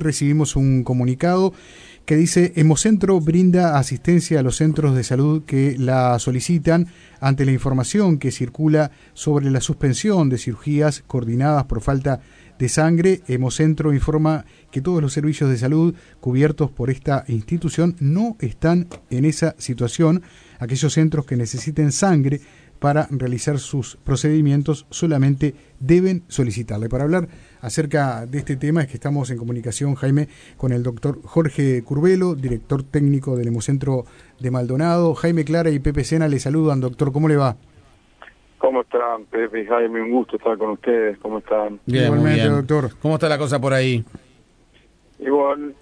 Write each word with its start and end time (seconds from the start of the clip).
recibimos 0.00 0.56
un 0.56 0.84
comunicado 0.84 1.52
que 2.04 2.16
dice 2.16 2.52
Hemocentro 2.56 3.20
brinda 3.20 3.78
asistencia 3.78 4.40
a 4.40 4.42
los 4.42 4.56
centros 4.56 4.96
de 4.96 5.04
salud 5.04 5.44
que 5.44 5.76
la 5.78 6.18
solicitan 6.18 6.88
ante 7.20 7.44
la 7.44 7.52
información 7.52 8.18
que 8.18 8.32
circula 8.32 8.90
sobre 9.14 9.50
la 9.50 9.60
suspensión 9.60 10.28
de 10.28 10.38
cirugías 10.38 11.04
coordinadas 11.06 11.64
por 11.66 11.82
falta 11.82 12.20
de 12.58 12.68
sangre. 12.68 13.22
Hemocentro 13.28 13.92
informa 13.92 14.44
que 14.72 14.80
todos 14.80 15.00
los 15.00 15.12
servicios 15.12 15.50
de 15.50 15.58
salud 15.58 15.94
cubiertos 16.20 16.70
por 16.70 16.90
esta 16.90 17.24
institución 17.28 17.94
no 18.00 18.36
están 18.40 18.88
en 19.10 19.24
esa 19.24 19.54
situación. 19.58 20.22
Aquellos 20.58 20.92
centros 20.92 21.26
que 21.26 21.36
necesiten 21.36 21.92
sangre 21.92 22.40
para 22.80 23.06
realizar 23.10 23.58
sus 23.58 23.96
procedimientos 24.02 24.86
solamente 24.90 25.54
deben 25.78 26.24
solicitarle. 26.28 26.88
Para 26.88 27.04
hablar 27.04 27.28
acerca 27.62 28.26
de 28.26 28.38
este 28.38 28.56
tema 28.56 28.82
es 28.82 28.88
que 28.88 28.94
estamos 28.94 29.30
en 29.30 29.38
comunicación, 29.38 29.94
Jaime, 29.94 30.28
con 30.56 30.72
el 30.72 30.82
doctor 30.82 31.20
Jorge 31.22 31.82
Curvelo, 31.82 32.34
director 32.34 32.82
técnico 32.82 33.36
del 33.36 33.48
Hemocentro 33.48 34.04
de 34.38 34.50
Maldonado. 34.50 35.14
Jaime 35.14 35.44
Clara 35.44 35.70
y 35.70 35.78
Pepe 35.78 36.04
Sena 36.04 36.28
le 36.28 36.38
saludan, 36.38 36.80
doctor, 36.80 37.12
¿cómo 37.12 37.28
le 37.28 37.36
va? 37.36 37.56
¿Cómo 38.58 38.82
están, 38.82 39.24
Pepe 39.24 39.62
y 39.62 39.66
Jaime? 39.66 40.02
Un 40.02 40.10
gusto 40.10 40.36
estar 40.36 40.58
con 40.58 40.70
ustedes. 40.70 41.18
¿Cómo 41.18 41.38
están? 41.38 41.80
Bien, 41.86 42.04
Igualmente, 42.04 42.48
doctor. 42.48 42.90
¿Cómo 43.00 43.14
está 43.14 43.28
la 43.28 43.38
cosa 43.38 43.58
por 43.58 43.72
ahí? 43.72 44.04
Y 45.18 45.28
bueno, 45.28 45.72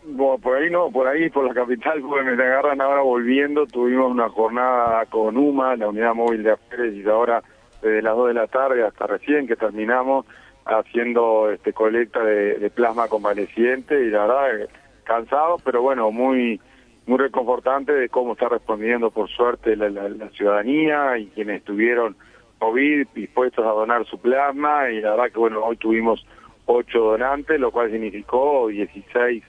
por 0.42 0.56
ahí 0.56 0.70
no, 0.70 0.90
por 0.90 1.06
ahí, 1.06 1.28
por 1.30 1.44
la 1.46 1.54
capital, 1.54 2.00
porque 2.00 2.24
me 2.24 2.42
agarran 2.42 2.80
ahora 2.80 3.02
volviendo. 3.02 3.66
Tuvimos 3.66 4.10
una 4.10 4.28
jornada 4.28 5.06
con 5.06 5.36
UMA, 5.36 5.76
la 5.76 5.88
unidad 5.88 6.14
móvil 6.14 6.42
de 6.42 6.52
Aferes, 6.52 6.94
y 6.94 7.08
ahora 7.08 7.42
desde 7.82 8.02
las 8.02 8.16
2 8.16 8.28
de 8.28 8.34
la 8.34 8.46
tarde 8.48 8.84
hasta 8.84 9.06
recién 9.06 9.46
que 9.46 9.54
terminamos 9.54 10.26
haciendo 10.68 11.50
este 11.50 11.72
colecta 11.72 12.22
de, 12.22 12.70
plasma 12.70 13.08
convaleciente 13.08 14.04
y 14.04 14.10
la 14.10 14.26
verdad 14.26 14.60
eh, 14.60 14.68
cansado, 15.04 15.56
pero 15.64 15.82
bueno, 15.82 16.10
muy 16.10 16.60
muy 17.06 17.18
reconfortante 17.18 17.92
de 17.92 18.10
cómo 18.10 18.34
está 18.34 18.50
respondiendo 18.50 19.10
por 19.10 19.30
suerte 19.30 19.76
la, 19.76 19.88
la 19.88 20.28
ciudadanía 20.30 21.16
y 21.16 21.28
quienes 21.28 21.60
estuvieron 21.60 22.16
COVID 22.58 23.08
dispuestos 23.14 23.64
a 23.64 23.70
donar 23.70 24.04
su 24.04 24.18
plasma 24.18 24.90
y 24.90 25.00
la 25.00 25.12
verdad 25.12 25.32
que 25.32 25.38
bueno, 25.38 25.64
hoy 25.64 25.76
tuvimos 25.76 26.26
ocho 26.66 26.98
donantes, 26.98 27.58
lo 27.58 27.70
cual 27.70 27.90
significó 27.90 28.68
16 28.68 29.42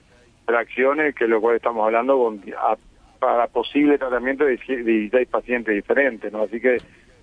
fracciones, 0.46 1.14
que 1.14 1.28
lo 1.28 1.40
cual 1.40 1.56
estamos 1.56 1.84
hablando 1.84 2.16
con, 2.16 2.42
para 3.18 3.46
posible 3.48 3.98
tratamiento 3.98 4.44
de 4.44 4.56
16 4.56 5.28
pacientes 5.28 5.74
diferentes, 5.74 6.32
¿no? 6.32 6.42
Así 6.42 6.60
que 6.60 6.78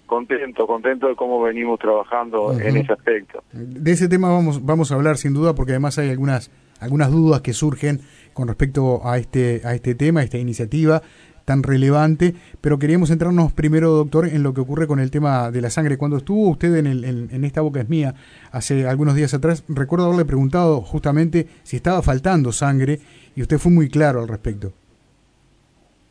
contento, 0.07 0.65
contento 0.65 1.07
de 1.07 1.15
cómo 1.15 1.41
venimos 1.41 1.79
trabajando 1.79 2.59
en 2.59 2.77
ese 2.77 2.93
aspecto. 2.93 3.43
De 3.51 3.91
ese 3.91 4.09
tema 4.09 4.29
vamos 4.29 4.65
vamos 4.65 4.91
a 4.91 4.95
hablar 4.95 5.17
sin 5.17 5.33
duda 5.33 5.53
porque 5.53 5.73
además 5.73 5.99
hay 5.99 6.09
algunas 6.09 6.49
algunas 6.79 7.11
dudas 7.11 7.41
que 7.41 7.53
surgen 7.53 8.01
con 8.33 8.47
respecto 8.47 9.07
a 9.07 9.17
este 9.17 9.61
a 9.63 9.75
este 9.75 9.93
tema, 9.93 10.21
a 10.21 10.23
esta 10.23 10.37
iniciativa 10.39 11.01
tan 11.47 11.63
relevante, 11.63 12.33
pero 12.59 12.77
queríamos 12.77 13.07
centrarnos 13.07 13.53
primero, 13.53 13.91
doctor, 13.91 14.27
en 14.27 14.43
lo 14.43 14.53
que 14.53 14.59
ocurre 14.59 14.85
con 14.85 14.99
el 14.99 15.11
tema 15.11 15.49
de 15.49 15.61
la 15.61 15.69
sangre. 15.69 15.97
Cuando 15.97 16.17
estuvo 16.17 16.49
usted 16.49 16.75
en, 16.75 16.87
el, 16.87 17.05
en, 17.05 17.43
esta 17.45 17.61
boca 17.61 17.79
es 17.79 17.87
mía 17.87 18.15
hace 18.51 18.85
algunos 18.85 19.15
días 19.15 19.33
atrás, 19.33 19.63
recuerdo 19.69 20.07
haberle 20.07 20.25
preguntado 20.25 20.81
justamente 20.81 21.47
si 21.63 21.77
estaba 21.77 22.01
faltando 22.01 22.51
sangre 22.51 22.99
y 23.33 23.41
usted 23.41 23.59
fue 23.59 23.71
muy 23.71 23.89
claro 23.89 24.19
al 24.19 24.27
respecto. 24.27 24.73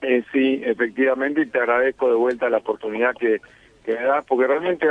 Eh, 0.00 0.24
sí, 0.32 0.62
efectivamente, 0.64 1.42
y 1.42 1.46
te 1.48 1.58
agradezco 1.58 2.08
de 2.08 2.16
vuelta 2.16 2.48
la 2.48 2.58
oportunidad 2.58 3.12
que, 3.20 3.42
porque 4.26 4.46
realmente 4.46 4.86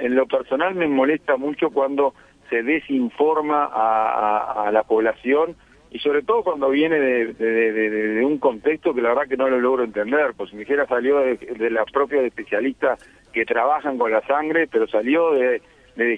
en 0.00 0.14
lo 0.14 0.26
personal 0.26 0.74
me 0.74 0.88
molesta 0.88 1.36
mucho 1.36 1.70
cuando 1.70 2.14
se 2.50 2.62
desinforma 2.62 3.70
a, 3.72 4.70
la 4.72 4.82
población 4.82 5.56
y 5.90 5.98
sobre 5.98 6.22
todo 6.22 6.42
cuando 6.42 6.70
viene 6.70 6.98
de, 6.98 8.22
un 8.24 8.38
contexto 8.38 8.94
que 8.94 9.02
la 9.02 9.10
verdad 9.10 9.28
que 9.28 9.36
no 9.36 9.48
lo 9.48 9.60
logro 9.60 9.84
entender, 9.84 10.32
pues 10.36 10.50
si 10.50 10.56
me 10.56 10.60
dijera 10.60 10.86
salió 10.86 11.18
de, 11.18 11.70
la 11.70 11.84
propia 11.84 12.22
especialistas 12.22 12.98
que 13.32 13.44
trabajan 13.44 13.98
con 13.98 14.10
la 14.10 14.20
sangre, 14.26 14.66
pero 14.66 14.86
salió 14.86 15.32
de, 15.32 15.62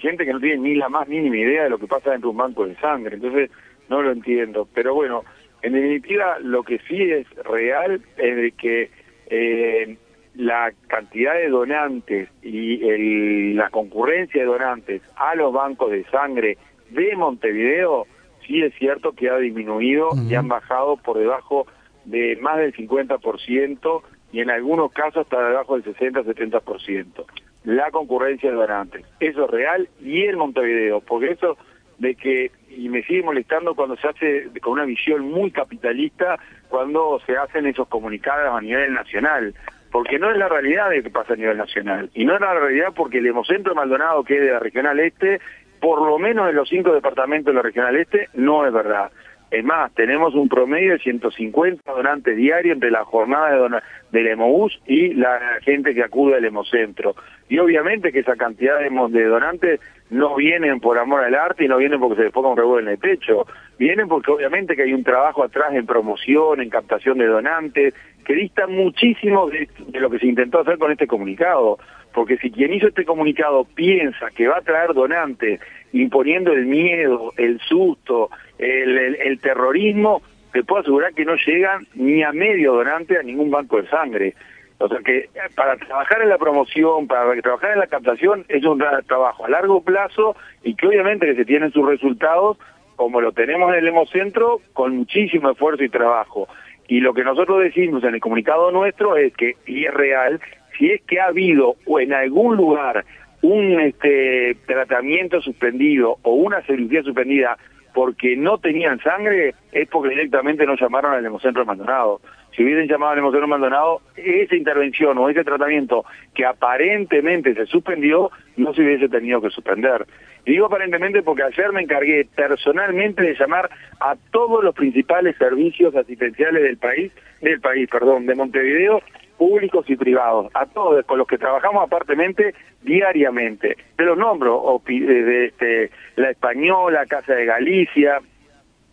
gente 0.00 0.24
que 0.24 0.32
no 0.32 0.40
tiene 0.40 0.58
ni 0.58 0.74
la 0.76 0.88
más 0.88 1.08
mínima 1.08 1.36
idea 1.36 1.64
de 1.64 1.70
lo 1.70 1.78
que 1.78 1.86
pasa 1.86 2.10
dentro 2.10 2.28
de 2.28 2.32
un 2.32 2.38
banco 2.38 2.66
de 2.66 2.76
sangre, 2.76 3.16
entonces 3.16 3.50
no 3.88 4.02
lo 4.02 4.12
entiendo, 4.12 4.68
pero 4.74 4.94
bueno, 4.94 5.24
en 5.62 5.72
definitiva 5.72 6.38
lo 6.40 6.62
que 6.62 6.78
sí 6.88 7.00
es 7.00 7.28
real 7.44 8.00
es 8.16 8.36
de 8.36 8.52
que 8.52 8.90
eh, 9.26 9.96
la 10.34 10.72
cantidad 10.88 11.34
de 11.34 11.48
donantes 11.48 12.28
y 12.42 13.54
la 13.54 13.70
concurrencia 13.70 14.42
de 14.42 14.48
donantes 14.48 15.02
a 15.16 15.34
los 15.34 15.52
bancos 15.52 15.90
de 15.90 16.04
sangre 16.04 16.58
de 16.90 17.16
Montevideo 17.16 18.06
sí 18.46 18.62
es 18.62 18.74
cierto 18.74 19.12
que 19.12 19.30
ha 19.30 19.38
disminuido 19.38 20.10
y 20.28 20.34
han 20.34 20.48
bajado 20.48 20.96
por 20.96 21.18
debajo 21.18 21.66
de 22.04 22.36
más 22.36 22.58
del 22.58 22.74
50% 22.74 24.02
y 24.32 24.40
en 24.40 24.50
algunos 24.50 24.92
casos 24.92 25.22
hasta 25.22 25.48
debajo 25.48 25.78
del 25.78 25.94
60-70%. 25.94 27.24
La 27.64 27.90
concurrencia 27.90 28.50
de 28.50 28.56
donantes. 28.56 29.06
Eso 29.20 29.44
es 29.44 29.50
real 29.50 29.88
y 30.00 30.22
en 30.22 30.36
Montevideo, 30.36 31.00
porque 31.00 31.30
eso 31.30 31.56
de 31.98 32.14
que, 32.16 32.50
y 32.68 32.88
me 32.88 33.02
sigue 33.04 33.22
molestando 33.22 33.74
cuando 33.74 33.96
se 33.96 34.08
hace 34.08 34.50
con 34.60 34.74
una 34.74 34.84
visión 34.84 35.30
muy 35.30 35.50
capitalista, 35.50 36.38
cuando 36.68 37.20
se 37.24 37.36
hacen 37.36 37.66
esos 37.66 37.88
comunicados 37.88 38.52
a 38.52 38.60
nivel 38.60 38.92
nacional, 38.92 39.54
porque 39.94 40.18
no 40.18 40.28
es 40.28 40.36
la 40.36 40.48
realidad 40.48 40.90
de 40.90 40.96
lo 40.96 41.02
que 41.04 41.10
pasa 41.10 41.34
a 41.34 41.36
nivel 41.36 41.56
nacional, 41.56 42.10
y 42.14 42.24
no 42.24 42.34
es 42.34 42.40
la 42.40 42.52
realidad 42.52 42.88
porque 42.96 43.18
el 43.18 43.28
Hemocentro 43.28 43.76
Maldonado, 43.76 44.24
que 44.24 44.34
es 44.34 44.40
de 44.40 44.50
la 44.50 44.58
Regional 44.58 44.98
Este, 44.98 45.40
por 45.80 46.04
lo 46.04 46.18
menos 46.18 46.50
en 46.50 46.56
los 46.56 46.68
cinco 46.68 46.92
departamentos 46.92 47.52
de 47.52 47.54
la 47.54 47.62
Regional 47.62 47.94
Este, 47.94 48.28
no 48.34 48.66
es 48.66 48.72
verdad. 48.72 49.12
Es 49.52 49.62
más, 49.62 49.94
tenemos 49.94 50.34
un 50.34 50.48
promedio 50.48 50.94
de 50.94 50.98
150 50.98 51.92
donantes 51.92 52.36
diarios 52.36 52.74
entre 52.74 52.90
la 52.90 53.04
jornada 53.04 53.52
de 53.52 53.80
del 54.10 54.26
Hemobús 54.26 54.82
y 54.84 55.14
la 55.14 55.60
gente 55.62 55.94
que 55.94 56.02
acude 56.02 56.34
al 56.34 56.44
Hemocentro. 56.44 57.14
Y 57.48 57.58
obviamente 57.58 58.10
que 58.10 58.18
esa 58.18 58.34
cantidad 58.34 58.80
de, 58.80 58.90
de 58.90 59.24
donantes 59.26 59.80
no 60.10 60.36
vienen 60.36 60.80
por 60.80 60.98
amor 60.98 61.24
al 61.24 61.34
arte 61.34 61.64
y 61.64 61.68
no 61.68 61.78
vienen 61.78 62.00
porque 62.00 62.16
se 62.16 62.24
les 62.24 62.32
ponga 62.32 62.50
un 62.50 62.56
revuelo 62.56 62.86
en 62.86 62.92
el 62.92 62.98
pecho. 62.98 63.46
Vienen 63.78 64.08
porque 64.08 64.30
obviamente 64.30 64.76
que 64.76 64.82
hay 64.82 64.92
un 64.92 65.04
trabajo 65.04 65.42
atrás 65.42 65.74
en 65.74 65.86
promoción, 65.86 66.60
en 66.60 66.70
captación 66.70 67.18
de 67.18 67.26
donantes, 67.26 67.94
que 68.24 68.34
dista 68.34 68.66
muchísimo 68.66 69.48
de 69.48 70.00
lo 70.00 70.10
que 70.10 70.18
se 70.18 70.26
intentó 70.26 70.60
hacer 70.60 70.78
con 70.78 70.92
este 70.92 71.06
comunicado 71.06 71.78
porque 72.14 72.38
si 72.38 72.50
quien 72.50 72.72
hizo 72.72 72.86
este 72.88 73.04
comunicado 73.04 73.64
piensa 73.64 74.30
que 74.30 74.46
va 74.46 74.58
a 74.58 74.62
traer 74.62 74.94
donantes 74.94 75.60
imponiendo 75.92 76.52
el 76.52 76.64
miedo, 76.66 77.32
el 77.36 77.60
susto, 77.60 78.30
el, 78.56 79.38
terrorismo, 79.40 80.22
te 80.52 80.62
puedo 80.62 80.82
asegurar 80.82 81.12
que 81.12 81.24
no 81.24 81.34
llegan 81.34 81.86
ni 81.94 82.22
a 82.22 82.32
medio 82.32 82.74
donante 82.74 83.18
a 83.18 83.22
ningún 83.22 83.50
banco 83.50 83.82
de 83.82 83.88
sangre. 83.88 84.34
O 84.78 84.88
sea 84.88 84.98
que 85.04 85.28
para 85.54 85.76
trabajar 85.76 86.22
en 86.22 86.28
la 86.28 86.38
promoción, 86.38 87.06
para 87.06 87.40
trabajar 87.40 87.72
en 87.72 87.78
la 87.78 87.86
captación, 87.86 88.44
es 88.48 88.64
un 88.64 88.82
trabajo 89.06 89.44
a 89.44 89.48
largo 89.48 89.82
plazo 89.82 90.36
y 90.62 90.74
que 90.74 90.88
obviamente 90.88 91.26
que 91.26 91.36
se 91.36 91.44
tienen 91.44 91.72
sus 91.72 91.86
resultados, 91.86 92.58
como 92.96 93.20
lo 93.20 93.32
tenemos 93.32 93.72
en 93.72 93.78
el 93.78 93.88
Hemocentro, 93.88 94.60
con 94.72 94.96
muchísimo 94.96 95.50
esfuerzo 95.50 95.84
y 95.84 95.88
trabajo. 95.88 96.48
Y 96.88 97.00
lo 97.00 97.14
que 97.14 97.24
nosotros 97.24 97.62
decimos 97.62 98.04
en 98.04 98.14
el 98.14 98.20
comunicado 98.20 98.70
nuestro 98.70 99.16
es 99.16 99.32
que, 99.34 99.56
y 99.66 99.86
es 99.86 99.94
real, 99.94 100.40
si 100.76 100.90
es 100.90 101.02
que 101.02 101.20
ha 101.20 101.26
habido 101.26 101.76
o 101.86 102.00
en 102.00 102.12
algún 102.12 102.56
lugar 102.56 103.04
un 103.42 103.80
este, 103.80 104.56
tratamiento 104.66 105.40
suspendido 105.40 106.18
o 106.22 106.34
una 106.34 106.62
cirugía 106.62 107.02
suspendida 107.02 107.56
porque 107.92 108.36
no 108.36 108.58
tenían 108.58 108.98
sangre, 109.00 109.54
es 109.70 109.88
porque 109.88 110.10
directamente 110.10 110.66
no 110.66 110.74
llamaron 110.76 111.12
al 111.12 111.24
hemocentro 111.24 111.64
Maldonado. 111.64 112.20
Si 112.54 112.62
hubiesen 112.62 112.88
llamado 112.88 113.12
al 113.12 113.18
hemocentro 113.18 113.48
Maldonado, 113.48 114.00
esa 114.16 114.54
intervención 114.54 115.18
o 115.18 115.28
ese 115.28 115.42
tratamiento 115.42 116.04
que 116.34 116.44
aparentemente 116.44 117.54
se 117.54 117.66
suspendió, 117.66 118.30
no 118.56 118.72
se 118.74 118.82
hubiese 118.82 119.08
tenido 119.08 119.40
que 119.40 119.50
suspender. 119.50 120.06
Y 120.44 120.52
digo 120.52 120.66
aparentemente 120.66 121.22
porque 121.22 121.42
ayer 121.42 121.72
me 121.72 121.82
encargué 121.82 122.28
personalmente 122.36 123.22
de 123.22 123.34
llamar 123.34 123.70
a 123.98 124.14
todos 124.30 124.62
los 124.62 124.74
principales 124.74 125.36
servicios 125.36 125.96
asistenciales 125.96 126.62
del 126.62 126.76
país, 126.76 127.12
del 127.40 127.60
país, 127.60 127.88
perdón, 127.90 128.26
de 128.26 128.34
Montevideo, 128.34 129.00
públicos 129.36 129.84
y 129.88 129.96
privados, 129.96 130.50
a 130.54 130.66
todos 130.66 131.04
con 131.06 131.18
los 131.18 131.26
que 131.26 131.38
trabajamos 131.38 131.84
apartemente 131.84 132.54
diariamente. 132.82 133.76
Te 133.96 134.04
los 134.04 134.16
nombro, 134.16 134.80
de 134.86 135.46
este, 135.46 135.90
la 136.16 136.30
Española, 136.30 137.06
Casa 137.06 137.34
de 137.34 137.46
Galicia, 137.46 138.20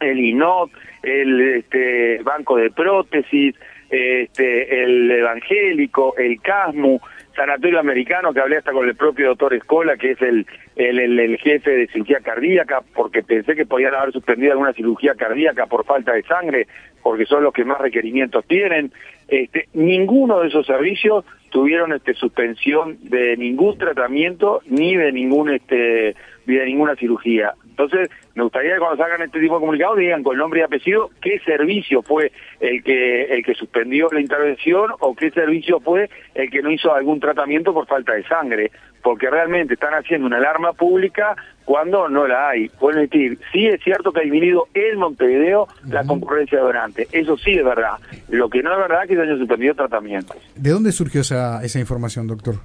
el 0.02 0.20
INOT, 0.20 0.72
el 1.04 1.42
este, 1.42 2.22
Banco 2.24 2.58
de 2.58 2.72
Prótesis, 2.72 3.56
este, 3.90 4.84
el 4.84 5.12
Evangélico, 5.12 6.16
el 6.18 6.40
CASMU, 6.42 7.00
Sanatorio 7.36 7.80
Americano, 7.80 8.34
que 8.34 8.40
hablé 8.40 8.58
hasta 8.58 8.72
con 8.72 8.88
el 8.88 8.96
propio 8.96 9.30
doctor 9.30 9.54
Escola, 9.54 9.98
que 9.98 10.12
es 10.12 10.22
el, 10.22 10.46
el, 10.76 11.20
el, 11.20 11.38
jefe 11.38 11.72
de 11.72 11.88
cirugía 11.88 12.20
cardíaca, 12.20 12.82
porque 12.94 13.24
pensé 13.24 13.56
que 13.56 13.66
podían 13.66 13.96
haber 13.96 14.12
suspendido 14.12 14.52
alguna 14.52 14.74
cirugía 14.74 15.16
cardíaca 15.16 15.66
por 15.66 15.86
falta 15.86 16.14
de 16.14 16.24
sangre, 16.24 16.68
porque 17.02 17.26
son 17.26 17.44
los 17.44 17.54
que 17.54 17.66
más 17.66 17.80
requerimientos 17.80 18.46
tienen. 18.46 18.92
Este, 19.28 19.68
ninguno 19.74 20.42
de 20.42 20.50
esos 20.50 20.66
servicios 20.66 21.26
tuvieron 21.52 21.94
este, 21.94 22.14
suspensión 22.14 22.98
de 23.02 23.38
ningún 23.38 23.78
tratamiento 23.78 24.62
ni 24.66 24.96
de 24.96 25.12
ningún 25.12 25.52
este, 25.52 26.16
de 26.46 26.66
ninguna 26.66 26.96
cirugía. 26.96 27.54
Entonces, 27.70 28.10
me 28.36 28.44
gustaría 28.44 28.74
que 28.74 28.80
cuando 28.80 28.98
salgan 28.98 29.22
este 29.24 29.40
tipo 29.40 29.56
de 29.56 29.60
comunicados 29.62 29.98
digan 29.98 30.24
con 30.24 30.38
nombre 30.38 30.60
y 30.60 30.64
apellido 30.64 31.10
qué 31.22 31.40
servicio 31.40 32.02
fue 32.02 32.32
el 32.60 32.84
que 32.84 33.24
el 33.26 33.44
que 33.44 33.56
suspendió 33.56 34.08
la 34.12 34.22
intervención 34.22 34.92
o 35.00 35.16
qué 35.16 35.32
servicio 35.32 35.80
fue 35.80 36.10
el 36.36 36.50
que 36.50 36.62
no 36.62 36.72
hizo 36.72 36.94
algún 36.94 37.20
tratamiento 37.20 37.74
por 37.74 37.88
falta 37.88 38.14
de 38.14 38.24
sangre, 38.24 38.72
porque 39.02 39.30
realmente 39.30 39.74
están 39.74 39.94
haciendo 39.94 40.28
una 40.28 40.38
alarma 40.38 40.74
pública 40.74 41.36
cuando 41.66 42.10
no 42.10 42.28
la 42.28 42.50
hay. 42.50 42.70
Pueden 42.70 43.10
decir, 43.10 43.40
sí 43.52 43.68
es 43.68 43.82
cierto 43.84 44.12
que 44.12 44.20
ha 44.20 44.24
disminuido 44.24 44.68
en 44.74 45.00
Montevideo 45.00 45.68
la 45.88 46.04
concurrencia 46.04 46.60
de 46.60 46.64
donantes, 46.64 47.08
eso 47.12 47.38
sí 47.38 47.52
es 47.52 47.66
verdad. 47.66 47.94
Lo 48.30 48.50
que 48.50 48.62
no 48.62 48.72
es 48.74 48.78
verdad 48.78 49.04
es 49.04 49.10
que 49.10 49.16
se 49.16 49.22
hayan 49.22 49.40
suspendido 49.40 49.74
tratamientos. 49.76 50.38
¿De 50.56 50.70
dónde 50.70 50.92
surgió 50.92 51.22
esa, 51.22 51.64
esa 51.64 51.80
información, 51.80 52.28
doctor? 52.28 52.56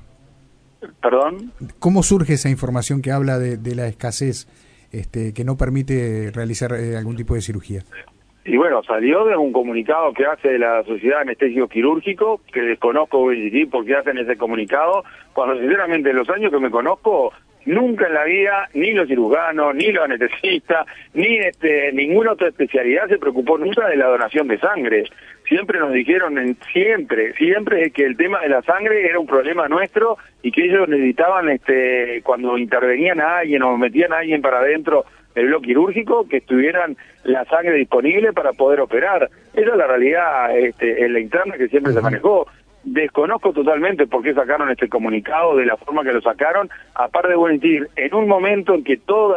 ¿Perdón? 1.02 1.52
¿Cómo 1.78 2.02
surge 2.02 2.34
esa 2.34 2.48
información 2.48 3.02
que 3.02 3.10
habla 3.10 3.38
de, 3.38 3.56
de 3.56 3.74
la 3.74 3.86
escasez 3.86 4.48
este, 4.92 5.34
que 5.34 5.44
no 5.44 5.56
permite 5.56 6.30
realizar 6.32 6.72
eh, 6.72 6.96
algún 6.96 7.16
tipo 7.16 7.34
de 7.34 7.40
cirugía? 7.40 7.82
Y 8.44 8.56
bueno, 8.56 8.80
salió 8.84 9.24
de 9.24 9.36
un 9.36 9.52
comunicado 9.52 10.12
que 10.12 10.24
hace 10.24 10.56
la 10.56 10.84
Sociedad 10.84 11.22
Anestesio 11.22 11.66
Quirúrgico, 11.66 12.40
que 12.52 12.60
desconozco 12.60 13.26
por 13.72 13.84
qué 13.84 13.96
hacen 13.96 14.18
ese 14.18 14.36
comunicado, 14.36 15.02
cuando 15.32 15.58
sinceramente 15.58 16.10
en 16.10 16.16
los 16.16 16.30
años 16.30 16.52
que 16.52 16.60
me 16.60 16.70
conozco 16.70 17.32
Nunca 17.66 18.06
en 18.06 18.14
la 18.14 18.24
vida, 18.24 18.68
ni 18.74 18.92
los 18.92 19.08
cirujanos, 19.08 19.74
ni 19.74 19.90
los 19.90 20.04
anestesistas, 20.04 20.86
ni 21.14 21.38
este, 21.38 21.92
ninguna 21.92 22.32
otra 22.32 22.48
especialidad 22.48 23.08
se 23.08 23.18
preocupó 23.18 23.58
nunca 23.58 23.88
de 23.88 23.96
la 23.96 24.06
donación 24.06 24.46
de 24.46 24.58
sangre. 24.58 25.04
Siempre 25.48 25.80
nos 25.80 25.92
dijeron, 25.92 26.38
en, 26.38 26.56
siempre, 26.72 27.32
siempre 27.34 27.90
que 27.90 28.04
el 28.04 28.16
tema 28.16 28.40
de 28.40 28.50
la 28.50 28.62
sangre 28.62 29.08
era 29.08 29.18
un 29.18 29.26
problema 29.26 29.66
nuestro 29.66 30.16
y 30.42 30.52
que 30.52 30.64
ellos 30.64 30.88
necesitaban, 30.88 31.48
este, 31.48 32.22
cuando 32.22 32.56
intervenían 32.56 33.20
a 33.20 33.38
alguien 33.38 33.62
o 33.62 33.76
metían 33.76 34.12
a 34.12 34.18
alguien 34.18 34.42
para 34.42 34.60
adentro 34.60 35.04
del 35.34 35.48
bloque 35.48 35.66
quirúrgico, 35.66 36.26
que 36.28 36.38
estuvieran 36.38 36.96
la 37.24 37.44
sangre 37.46 37.74
disponible 37.74 38.32
para 38.32 38.52
poder 38.52 38.80
operar. 38.80 39.28
Esa 39.54 39.70
es 39.70 39.76
la 39.76 39.86
realidad 39.86 40.56
este, 40.56 41.04
en 41.04 41.12
la 41.12 41.20
interna 41.20 41.56
que 41.58 41.68
siempre 41.68 41.92
se 41.92 42.00
manejó. 42.00 42.46
Desconozco 42.86 43.52
totalmente 43.52 44.06
por 44.06 44.22
qué 44.22 44.32
sacaron 44.32 44.70
este 44.70 44.88
comunicado 44.88 45.56
de 45.56 45.66
la 45.66 45.76
forma 45.76 46.04
que 46.04 46.12
lo 46.12 46.22
sacaron, 46.22 46.70
aparte 46.94 47.30
de 47.30 47.34
bueno, 47.34 47.58
en 47.60 48.14
un 48.14 48.28
momento 48.28 48.74
en 48.74 48.84
que 48.84 48.96
todo 48.96 49.34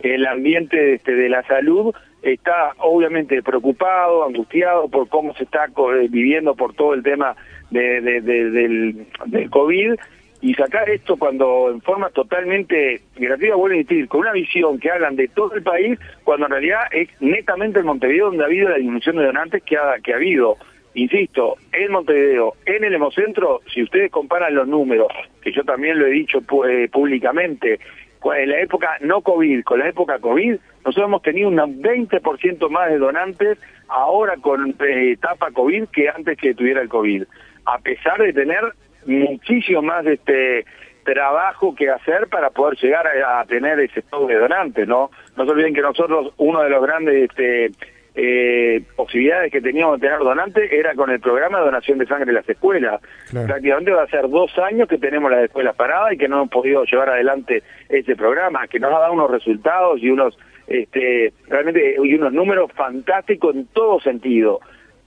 el 0.00 0.26
ambiente 0.26 0.92
este, 0.94 1.14
de 1.14 1.30
la 1.30 1.42
salud 1.44 1.94
está 2.20 2.74
obviamente 2.80 3.42
preocupado, 3.42 4.26
angustiado 4.26 4.88
por 4.88 5.08
cómo 5.08 5.34
se 5.34 5.44
está 5.44 5.64
eh, 5.64 6.08
viviendo 6.10 6.54
por 6.54 6.74
todo 6.74 6.92
el 6.92 7.02
tema 7.02 7.34
de, 7.70 8.02
del, 8.02 9.06
COVID, 9.48 9.94
y 10.42 10.52
sacar 10.52 10.90
esto 10.90 11.16
cuando 11.16 11.70
en 11.70 11.80
forma 11.80 12.10
totalmente 12.10 13.00
gratuita, 13.16 13.54
vuelvo 13.54 13.74
a 13.74 13.78
decir, 13.78 14.06
con 14.06 14.20
una 14.20 14.32
visión 14.32 14.78
que 14.78 14.90
hagan 14.90 15.16
de 15.16 15.28
todo 15.28 15.54
el 15.54 15.62
país, 15.62 15.98
cuando 16.24 16.44
en 16.44 16.52
realidad 16.52 16.80
es 16.90 17.08
netamente 17.20 17.78
en 17.78 17.86
Montevideo 17.86 18.26
donde 18.26 18.42
ha 18.42 18.48
habido 18.48 18.68
la 18.68 18.76
disminución 18.76 19.16
de 19.16 19.24
donantes 19.24 19.62
que 19.62 19.78
ha, 19.78 19.98
que 20.04 20.12
ha 20.12 20.16
habido. 20.16 20.58
Insisto, 20.94 21.56
en 21.72 21.90
Montevideo, 21.90 22.54
en 22.66 22.84
el 22.84 22.94
Hemocentro, 22.94 23.60
si 23.72 23.82
ustedes 23.82 24.10
comparan 24.10 24.54
los 24.54 24.68
números, 24.68 25.08
que 25.40 25.52
yo 25.52 25.64
también 25.64 25.98
lo 25.98 26.06
he 26.06 26.10
dicho 26.10 26.40
eh, 26.68 26.88
públicamente, 26.92 27.80
en 28.24 28.50
la 28.50 28.60
época 28.60 28.98
no 29.00 29.20
COVID 29.22 29.64
con 29.64 29.80
la 29.80 29.88
época 29.88 30.18
COVID, 30.18 30.56
nosotros 30.84 31.06
hemos 31.06 31.22
tenido 31.22 31.48
un 31.48 31.56
20% 31.56 32.68
más 32.70 32.90
de 32.90 32.98
donantes 32.98 33.58
ahora 33.88 34.36
con 34.36 34.70
eh, 34.80 35.12
etapa 35.12 35.50
COVID 35.50 35.88
que 35.88 36.08
antes 36.08 36.38
que 36.38 36.54
tuviera 36.54 36.82
el 36.82 36.88
COVID, 36.88 37.24
a 37.66 37.78
pesar 37.78 38.18
de 38.20 38.32
tener 38.32 38.60
muchísimo 39.06 39.82
más 39.82 40.06
este 40.06 40.64
trabajo 41.04 41.74
que 41.74 41.90
hacer 41.90 42.28
para 42.28 42.50
poder 42.50 42.78
llegar 42.78 43.06
a, 43.06 43.44
tener 43.46 43.80
ese 43.80 44.00
stock 44.00 44.28
de 44.28 44.36
donantes, 44.36 44.86
¿no? 44.86 45.10
No 45.36 45.44
se 45.44 45.50
olviden 45.50 45.74
que 45.74 45.80
nosotros, 45.80 46.32
uno 46.36 46.62
de 46.62 46.70
los 46.70 46.82
grandes 46.82 47.28
este, 47.28 47.72
eh, 48.14 48.82
posibilidades 49.12 49.52
que 49.52 49.60
teníamos 49.60 50.00
de 50.00 50.06
tener 50.06 50.20
donantes 50.20 50.72
era 50.72 50.94
con 50.94 51.10
el 51.10 51.20
programa 51.20 51.58
de 51.58 51.66
donación 51.66 51.98
de 51.98 52.06
sangre 52.06 52.30
en 52.30 52.36
las 52.36 52.48
escuelas. 52.48 53.00
Prácticamente 53.30 53.90
va 53.90 54.04
a 54.04 54.06
ser 54.06 54.26
dos 54.30 54.50
años 54.58 54.88
que 54.88 54.96
tenemos 54.96 55.30
las 55.30 55.44
escuelas 55.44 55.76
paradas 55.76 56.14
y 56.14 56.16
que 56.16 56.28
no 56.28 56.36
hemos 56.36 56.48
podido 56.48 56.84
llevar 56.84 57.10
adelante 57.10 57.62
ese 57.90 58.16
programa, 58.16 58.66
que 58.68 58.80
nos 58.80 58.90
ha 58.90 59.00
dado 59.00 59.12
unos 59.12 59.30
resultados 59.30 60.02
y 60.02 60.08
unos 60.08 60.38
este, 60.66 61.34
realmente 61.48 61.96
y 62.02 62.14
unos 62.14 62.32
números 62.32 62.70
fantásticos 62.72 63.54
en 63.54 63.66
todo 63.66 64.00
sentido 64.00 64.60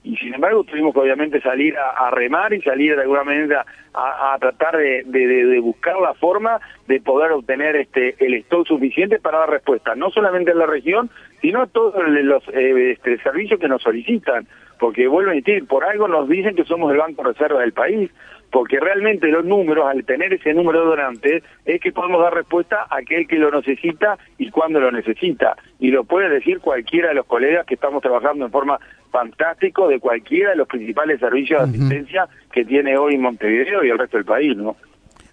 y 0.06 0.16
sin 0.18 0.34
embargo 0.34 0.62
tuvimos 0.62 0.94
que 0.94 1.00
obviamente 1.00 1.40
salir 1.40 1.74
a, 1.76 2.08
remar 2.12 2.52
y 2.52 2.62
salir 2.62 2.94
de 2.94 3.02
alguna 3.02 3.24
manera 3.24 3.66
a, 3.92 4.36
tratar 4.38 4.76
de, 4.76 5.02
de, 5.04 5.58
buscar 5.58 5.96
la 6.00 6.14
forma 6.14 6.60
de 6.86 7.00
poder 7.00 7.32
obtener 7.32 7.74
este 7.74 8.14
el 8.24 8.34
stock 8.34 8.68
suficiente 8.68 9.18
para 9.18 9.38
dar 9.38 9.50
respuesta, 9.50 9.96
no 9.96 10.10
solamente 10.10 10.52
en 10.52 10.58
la 10.58 10.66
región, 10.66 11.10
sino 11.46 11.68
todos 11.68 12.02
los 12.08 12.42
eh, 12.48 12.90
este, 12.90 13.18
servicios 13.18 13.60
que 13.60 13.68
nos 13.68 13.80
solicitan, 13.80 14.48
porque 14.80 15.06
vuelvo 15.06 15.30
a 15.30 15.34
decir, 15.34 15.64
por 15.68 15.84
algo 15.84 16.08
nos 16.08 16.28
dicen 16.28 16.56
que 16.56 16.64
somos 16.64 16.90
el 16.90 16.98
Banco 16.98 17.22
Reserva 17.22 17.60
del 17.60 17.72
país, 17.72 18.10
porque 18.50 18.80
realmente 18.80 19.28
los 19.28 19.44
números, 19.44 19.86
al 19.86 20.04
tener 20.04 20.32
ese 20.32 20.52
número 20.54 20.80
de 20.80 20.86
donantes, 20.86 21.44
es 21.64 21.80
que 21.80 21.92
podemos 21.92 22.20
dar 22.20 22.34
respuesta 22.34 22.88
a 22.90 22.96
aquel 22.96 23.28
que 23.28 23.36
lo 23.38 23.52
necesita 23.52 24.18
y 24.38 24.50
cuando 24.50 24.80
lo 24.80 24.90
necesita. 24.90 25.56
Y 25.78 25.92
lo 25.92 26.02
puede 26.02 26.28
decir 26.30 26.58
cualquiera 26.58 27.10
de 27.10 27.14
los 27.14 27.26
colegas 27.26 27.64
que 27.64 27.74
estamos 27.74 28.02
trabajando 28.02 28.44
en 28.44 28.50
forma 28.50 28.80
fantástico 29.12 29.86
de 29.86 30.00
cualquiera 30.00 30.50
de 30.50 30.56
los 30.56 30.66
principales 30.66 31.20
servicios 31.20 31.60
de 31.60 31.78
asistencia 31.78 32.26
que 32.50 32.64
tiene 32.64 32.98
hoy 32.98 33.16
Montevideo 33.18 33.84
y 33.84 33.90
el 33.90 33.98
resto 33.98 34.16
del 34.16 34.26
país, 34.26 34.56
¿no? 34.56 34.74